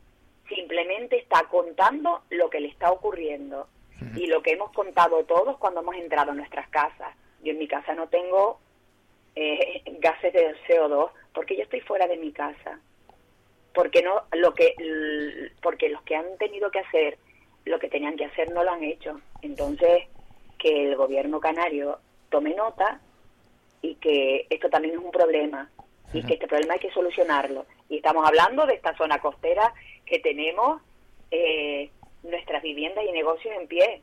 simplemente 0.48 1.18
está 1.18 1.44
contando 1.44 2.22
lo 2.30 2.50
que 2.50 2.60
le 2.60 2.68
está 2.68 2.90
ocurriendo 2.90 3.68
y 4.16 4.26
lo 4.26 4.42
que 4.42 4.52
hemos 4.52 4.72
contado 4.72 5.24
todos 5.24 5.58
cuando 5.58 5.80
hemos 5.80 5.94
entrado 5.94 6.32
en 6.32 6.38
nuestras 6.38 6.68
casas. 6.70 7.14
Yo 7.44 7.52
en 7.52 7.58
mi 7.58 7.68
casa 7.68 7.94
no 7.94 8.08
tengo 8.08 8.58
eh, 9.36 9.82
gases 10.00 10.32
de 10.32 10.56
CO2 10.66 11.10
porque 11.32 11.56
yo 11.56 11.62
estoy 11.62 11.80
fuera 11.80 12.08
de 12.08 12.16
mi 12.16 12.32
casa 12.32 12.80
porque 13.74 14.02
no 14.02 14.22
lo 14.32 14.52
que 14.52 14.74
porque 15.62 15.88
los 15.88 16.02
que 16.02 16.14
han 16.16 16.36
tenido 16.38 16.70
que 16.70 16.80
hacer 16.80 17.18
lo 17.64 17.78
que 17.78 17.88
tenían 17.88 18.16
que 18.16 18.26
hacer 18.26 18.52
no 18.52 18.62
lo 18.62 18.70
han 18.70 18.82
hecho 18.84 19.18
entonces 19.40 20.08
que 20.62 20.84
el 20.90 20.96
gobierno 20.96 21.40
canario 21.40 21.98
tome 22.30 22.54
nota 22.54 23.00
y 23.82 23.96
que 23.96 24.46
esto 24.48 24.70
también 24.70 24.94
es 24.94 25.04
un 25.04 25.10
problema 25.10 25.68
y 26.12 26.22
que 26.22 26.34
este 26.34 26.46
problema 26.46 26.74
hay 26.74 26.80
que 26.80 26.92
solucionarlo. 26.92 27.66
Y 27.88 27.96
estamos 27.96 28.24
hablando 28.26 28.64
de 28.64 28.74
esta 28.74 28.96
zona 28.96 29.18
costera 29.18 29.74
que 30.06 30.20
tenemos 30.20 30.80
eh, 31.32 31.90
nuestras 32.22 32.62
viviendas 32.62 33.04
y 33.08 33.12
negocios 33.12 33.54
en 33.58 33.66
pie. 33.66 34.02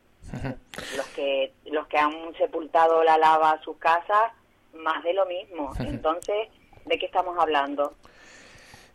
Los 0.96 1.06
que 1.08 1.52
los 1.64 1.86
que 1.88 1.98
han 1.98 2.34
sepultado 2.36 3.02
la 3.02 3.16
lava 3.16 3.52
a 3.52 3.62
sus 3.62 3.76
casas 3.78 4.32
más 4.74 5.02
de 5.02 5.14
lo 5.14 5.24
mismo. 5.26 5.72
Entonces, 5.80 6.48
¿de 6.84 6.98
qué 6.98 7.06
estamos 7.06 7.38
hablando? 7.38 7.94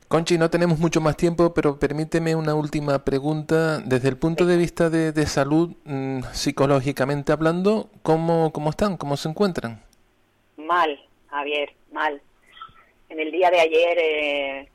Conchi, 0.08 0.38
no 0.38 0.52
tenemos 0.52 0.78
mucho 0.78 1.02
más 1.02 1.18
tiempo, 1.18 1.54
pero 1.56 1.80
permíteme 1.80 2.36
una 2.36 2.54
última 2.54 3.04
pregunta. 3.04 3.80
Desde 3.80 4.08
el 4.10 4.18
punto 4.18 4.46
de 4.46 4.56
vista 4.56 4.92
de, 4.92 5.26
salud, 5.26 5.76
mm, 5.84 6.22
psicológicamente 6.32 7.32
hablando, 7.32 7.90
¿cómo, 8.04 8.52
¿cómo 8.54 8.70
están? 8.70 8.98
¿Cómo 8.98 9.18
se 9.18 9.30
encuentran? 9.30 9.82
Mal, 10.58 11.00
Javier, 11.28 11.74
mal. 11.92 12.22
En 13.10 13.20
el 13.20 13.32
día 13.32 13.50
de 13.50 13.60
ayer 13.60 13.98
eh, 13.98 14.70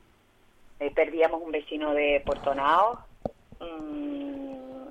eh, 0.81 0.91
perdíamos 0.93 1.41
un 1.41 1.51
vecino 1.51 1.93
de 1.93 2.21
Puerto 2.25 2.53
Nao, 2.53 2.99
mm, 3.61 4.89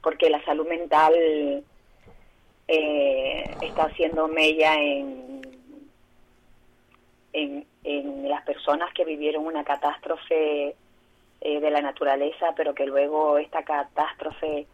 porque 0.00 0.30
la 0.30 0.44
salud 0.44 0.68
mental 0.68 1.12
eh, 2.68 3.56
está 3.62 3.84
haciendo 3.84 4.28
mella 4.28 4.74
en, 4.74 5.42
en, 7.32 7.66
las 7.84 8.42
personas 8.44 8.92
que 8.94 9.04
vivieron 9.04 9.46
una 9.46 9.62
catástrofe 9.62 10.74
eh, 11.40 11.60
de 11.60 11.70
la 11.70 11.82
naturaleza, 11.82 12.54
pero 12.56 12.74
que 12.74 12.86
luego 12.86 13.36
esta 13.36 13.62
catástrofe 13.62 14.66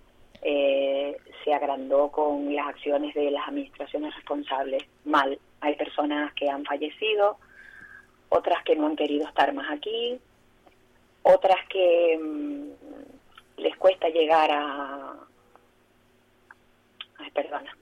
eh, 0.43 1.17
se 1.45 1.53
agrandó 1.53 2.09
con 2.11 2.55
las 2.55 2.69
acciones 2.69 3.15
de 3.15 3.31
las 3.31 3.49
administraciones 3.49 4.15
responsables. 4.15 4.85
Mal, 5.05 5.39
hay 5.61 5.75
personas 5.75 6.33
que 6.35 6.49
han 6.49 6.65
fallecido, 6.65 7.39
otras 8.29 8.63
que 8.65 8.77
no 8.77 8.87
han 8.87 8.97
querido 8.97 9.27
estar 9.27 9.53
más 9.53 9.71
aquí, 9.71 10.21
otras 11.23 11.59
que 11.69 12.19
mm, 12.19 13.61
les 13.61 13.77
cuesta 13.77 14.09
llegar 14.09 14.51
a... 14.53 15.15
Ay, 17.19 17.31
perdona. 17.33 17.77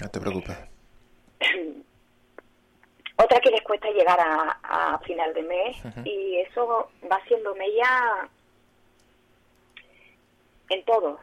No 0.00 0.08
te 0.08 0.20
preocupes. 0.20 0.56
Otra 3.22 3.38
que 3.40 3.50
les 3.50 3.60
cuesta 3.62 3.90
llegar 3.90 4.18
a, 4.18 4.98
final 5.04 5.34
de 5.34 5.42
mes 5.42 5.76
y 6.04 6.38
eso 6.38 6.90
va 7.10 7.20
siendo 7.26 7.54
mella 7.54 8.28
en 10.70 10.84
todo, 10.84 11.18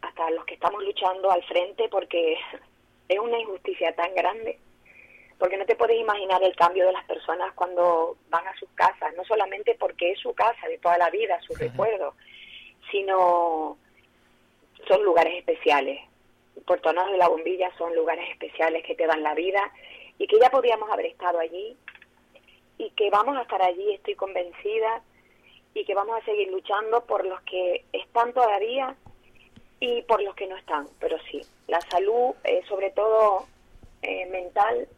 hasta 0.00 0.30
los 0.30 0.44
que 0.44 0.54
estamos 0.54 0.82
luchando 0.82 1.30
al 1.30 1.44
frente 1.44 1.88
porque 1.88 2.36
es 3.08 3.18
una 3.18 3.38
injusticia 3.38 3.94
tan 3.94 4.12
grande, 4.14 4.58
porque 5.38 5.56
no 5.56 5.66
te 5.66 5.76
puedes 5.76 6.00
imaginar 6.00 6.42
el 6.42 6.56
cambio 6.56 6.86
de 6.86 6.92
las 6.92 7.04
personas 7.04 7.52
cuando 7.54 8.16
van 8.28 8.46
a 8.48 8.56
sus 8.56 8.70
casas, 8.70 9.14
no 9.14 9.24
solamente 9.24 9.76
porque 9.78 10.12
es 10.12 10.18
su 10.18 10.34
casa 10.34 10.66
de 10.66 10.78
toda 10.78 10.98
la 10.98 11.10
vida, 11.10 11.40
su 11.42 11.54
recuerdo, 11.54 12.14
sino 12.90 13.76
son 14.88 15.04
lugares 15.04 15.34
especiales, 15.36 16.00
Puerto 16.66 16.90
y 16.90 17.16
La 17.18 17.28
Bombilla 17.28 17.70
son 17.76 17.94
lugares 17.94 18.28
especiales 18.30 18.82
que 18.84 18.96
te 18.96 19.06
dan 19.06 19.22
la 19.22 19.34
vida 19.34 19.72
y 20.18 20.26
que 20.26 20.38
ya 20.38 20.50
podíamos 20.50 20.90
haber 20.90 21.06
estado 21.06 21.38
allí 21.38 21.76
y 22.78 22.90
que 22.90 23.10
vamos 23.10 23.36
a 23.36 23.42
estar 23.42 23.62
allí, 23.62 23.92
estoy 23.92 24.14
convencida, 24.14 25.02
y 25.76 25.84
que 25.84 25.94
vamos 25.94 26.16
a 26.16 26.24
seguir 26.24 26.50
luchando 26.50 27.04
por 27.04 27.26
los 27.26 27.38
que 27.42 27.84
están 27.92 28.32
todavía 28.32 28.96
y 29.78 30.00
por 30.02 30.22
los 30.22 30.34
que 30.34 30.46
no 30.46 30.56
están. 30.56 30.88
Pero 30.98 31.18
sí, 31.30 31.42
la 31.68 31.82
salud, 31.82 32.34
eh, 32.44 32.62
sobre 32.66 32.90
todo 32.92 33.44
eh, 34.00 34.24
mental, 34.26 34.88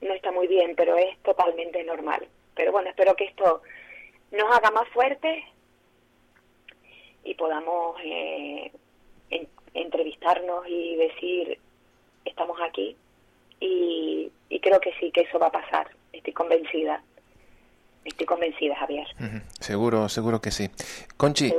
no 0.00 0.14
está 0.14 0.30
muy 0.30 0.46
bien, 0.46 0.76
pero 0.76 0.96
es 0.96 1.18
totalmente 1.24 1.82
normal. 1.82 2.28
Pero 2.54 2.70
bueno, 2.70 2.90
espero 2.90 3.16
que 3.16 3.24
esto 3.24 3.62
nos 4.30 4.56
haga 4.56 4.70
más 4.70 4.88
fuertes 4.90 5.42
y 7.24 7.34
podamos 7.34 7.96
eh, 8.04 8.70
entrevistarnos 9.74 10.64
y 10.68 10.94
decir, 10.94 11.58
estamos 12.24 12.56
aquí 12.62 12.96
y, 13.60 14.30
creo 14.62 14.80
que 14.80 14.92
sí, 14.98 15.10
que 15.10 15.22
eso 15.22 15.38
va 15.38 15.48
a 15.48 15.52
pasar, 15.52 15.88
estoy 16.12 16.32
convencida. 16.32 17.02
Estoy 18.04 18.26
convencida, 18.26 18.76
Javier. 18.76 19.06
Seguro, 19.60 20.10
seguro 20.10 20.40
que 20.40 20.50
sí. 20.50 20.68
Conchi, 21.16 21.52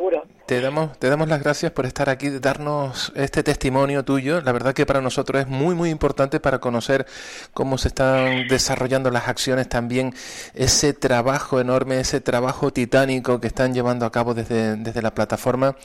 te 0.46 0.62
damos, 0.62 0.98
te 1.00 1.10
damos 1.10 1.28
las 1.28 1.42
gracias 1.42 1.72
por 1.72 1.86
estar 1.86 2.10
aquí, 2.10 2.30
darnos 2.30 3.12
este 3.16 3.42
testimonio 3.42 4.06
tuyo. 4.06 4.42
La 4.42 4.52
verdad 4.52 4.74
que 4.74 4.86
para 4.86 5.02
nosotros 5.02 5.42
es 5.42 5.48
muy, 5.48 5.74
muy 5.74 5.90
importante 5.90 6.40
para 6.40 6.60
conocer 6.60 7.06
cómo 7.54 7.78
se 7.78 7.88
están 7.88 8.48
desarrollando 8.48 9.10
las 9.10 9.28
acciones, 9.28 9.68
también 9.68 10.14
ese 10.54 10.94
trabajo 10.94 11.60
enorme, 11.60 12.00
ese 12.00 12.22
trabajo 12.22 12.72
titánico 12.72 13.42
que 13.42 13.48
están 13.48 13.74
llevando 13.74 14.06
a 14.06 14.12
cabo 14.12 14.34
desde, 14.34 14.76
desde 14.76 15.02
la 15.02 15.16
plataforma. 15.16 15.76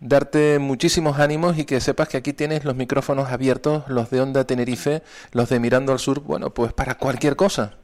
Darte 0.00 0.58
muchísimos 0.60 1.18
ánimos 1.18 1.58
y 1.58 1.64
que 1.64 1.80
sepas 1.80 2.08
que 2.08 2.16
aquí 2.16 2.32
tienes 2.32 2.64
los 2.64 2.76
micrófonos 2.76 3.30
abiertos, 3.32 3.82
los 3.88 4.10
de 4.10 4.20
Onda 4.20 4.44
Tenerife, 4.44 5.02
los 5.32 5.48
de 5.48 5.58
Mirando 5.58 5.92
al 5.92 5.98
Sur, 5.98 6.20
bueno, 6.20 6.50
pues 6.50 6.72
para 6.72 6.94
cualquier 6.94 7.34
cosa. 7.34 7.74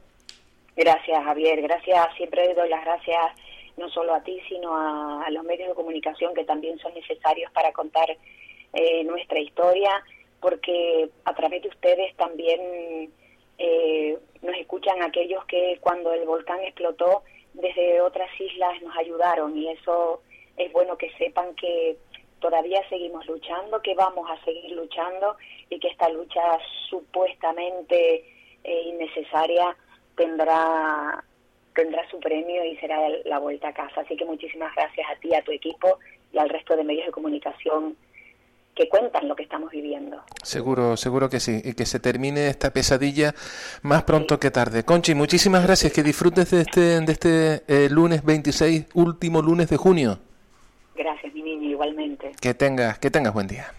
Gracias, 0.77 1.23
Javier. 1.25 1.61
Gracias. 1.61 2.07
Siempre 2.15 2.53
doy 2.55 2.69
las 2.69 2.83
gracias 2.85 3.50
no 3.77 3.89
solo 3.89 4.13
a 4.13 4.23
ti, 4.23 4.39
sino 4.47 4.75
a, 4.75 5.29
los 5.31 5.43
medios 5.43 5.69
de 5.69 5.75
comunicación 5.75 6.33
que 6.33 6.43
también 6.43 6.77
son 6.79 6.93
necesarios 6.93 7.51
para 7.51 7.71
contar 7.71 8.09
eh, 8.73 9.03
nuestra 9.03 9.39
historia, 9.39 10.03
porque 10.39 11.09
a 11.25 11.33
través 11.33 11.61
de 11.63 11.69
ustedes 11.69 12.15
también 12.15 13.11
eh, 13.57 14.17
nos 14.41 14.55
escuchan 14.57 15.01
aquellos 15.01 15.45
que 15.45 15.77
cuando 15.81 16.13
el 16.13 16.25
volcán 16.25 16.61
explotó 16.61 17.23
desde 17.53 18.01
otras 18.01 18.29
islas 18.39 18.81
nos 18.81 18.95
ayudaron 18.97 19.57
y 19.57 19.69
eso 19.69 20.21
es 20.57 20.71
bueno 20.71 20.97
que 20.97 21.11
sepan 21.17 21.53
que 21.55 21.97
todavía 22.39 22.81
seguimos 22.89 23.25
luchando, 23.27 23.81
que 23.81 23.93
vamos 23.93 24.29
a 24.29 24.43
seguir 24.43 24.71
luchando 24.71 25.37
y 25.69 25.79
que 25.79 25.89
esta 25.89 26.09
lucha 26.09 26.41
supuestamente 26.89 28.25
eh, 28.63 28.81
innecesaria 28.85 29.75
tendrá 30.15 31.23
tendrá 31.75 32.07
su 32.09 32.19
premio 32.19 32.63
y 32.65 32.75
será 32.77 32.97
la 33.25 33.39
vuelta 33.39 33.69
a 33.69 33.73
casa. 33.73 34.01
Así 34.01 34.15
que 34.15 34.25
muchísimas 34.25 34.73
gracias 34.75 35.07
a 35.09 35.19
ti, 35.19 35.33
a 35.33 35.43
tu 35.43 35.51
equipo 35.51 35.99
y 36.33 36.37
al 36.37 36.49
resto 36.49 36.75
de 36.75 36.83
medios 36.83 37.05
de 37.05 37.11
comunicación 37.11 37.95
que 38.75 38.87
cuentan 38.87 39.27
lo 39.27 39.35
que 39.35 39.43
estamos 39.43 39.69
viviendo. 39.71 40.23
Seguro, 40.43 40.95
seguro 40.95 41.29
que 41.29 41.39
sí, 41.39 41.61
y 41.63 41.73
que 41.73 41.85
se 41.85 41.99
termine 41.99 42.47
esta 42.47 42.71
pesadilla 42.71 43.33
más 43.81 44.03
pronto 44.03 44.39
que 44.39 44.49
tarde. 44.49 44.83
Conchi, 44.83 45.13
muchísimas 45.13 45.63
gracias, 45.63 45.91
que 45.91 46.03
disfrutes 46.03 46.51
de 46.51 46.61
este, 46.61 47.01
de 47.01 47.11
este 47.11 47.63
eh, 47.67 47.89
lunes 47.89 48.23
26, 48.23 48.87
último 48.93 49.41
lunes 49.41 49.69
de 49.69 49.77
junio. 49.77 50.19
Gracias, 50.95 51.33
mi 51.33 51.41
niño, 51.41 51.69
igualmente. 51.69 52.31
Que 52.39 52.53
tengas, 52.53 52.97
que 52.99 53.11
tengas 53.11 53.33
buen 53.33 53.47
día. 53.47 53.73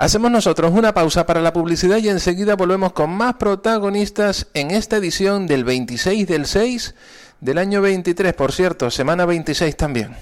Hacemos 0.00 0.30
nosotros 0.30 0.70
una 0.72 0.94
pausa 0.94 1.26
para 1.26 1.40
la 1.40 1.52
publicidad 1.52 1.96
y 1.96 2.08
enseguida 2.08 2.54
volvemos 2.54 2.92
con 2.92 3.10
más 3.10 3.34
protagonistas 3.34 4.46
en 4.54 4.70
esta 4.70 4.96
edición 4.96 5.48
del 5.48 5.64
26 5.64 6.24
del 6.24 6.46
6 6.46 6.94
del 7.40 7.58
año 7.58 7.82
23, 7.82 8.32
por 8.32 8.52
cierto, 8.52 8.92
semana 8.92 9.26
26 9.26 9.76
también. 9.76 10.14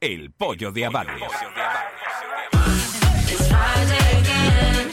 El 0.00 0.30
pollo 0.30 0.70
de 0.70 0.86
Abad. 0.86 1.06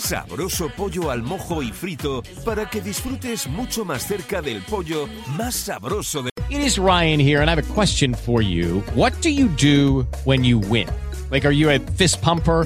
Sabroso 0.10 0.69
pollo 0.69 1.12
al 1.12 1.22
mojo 1.22 1.62
y 1.62 1.72
frito 1.72 2.24
para 2.43 2.67
que 2.67 2.82
disfrutes 2.82 3.48
mucho 3.48 3.86
más 3.86 4.08
cerca 4.08 4.41
del 4.41 4.63
pollo 4.63 5.08
más 5.38 5.54
sabroso 5.54 6.24
de. 6.24 6.32
It 6.50 6.62
is 6.62 6.80
Ryan 6.80 7.19
here, 7.19 7.41
and 7.43 7.48
I 7.48 7.54
have 7.54 7.60
a 7.60 7.74
question 7.76 8.15
for 8.15 8.41
you. 8.41 8.82
What 8.95 9.13
do 9.22 9.30
you 9.30 9.50
do 9.50 10.08
when 10.26 10.43
you 10.43 10.58
win? 10.58 10.88
Like, 11.30 11.45
are 11.45 11.54
you 11.54 11.69
a 11.69 11.78
fist 11.95 12.24
pumper? 12.24 12.65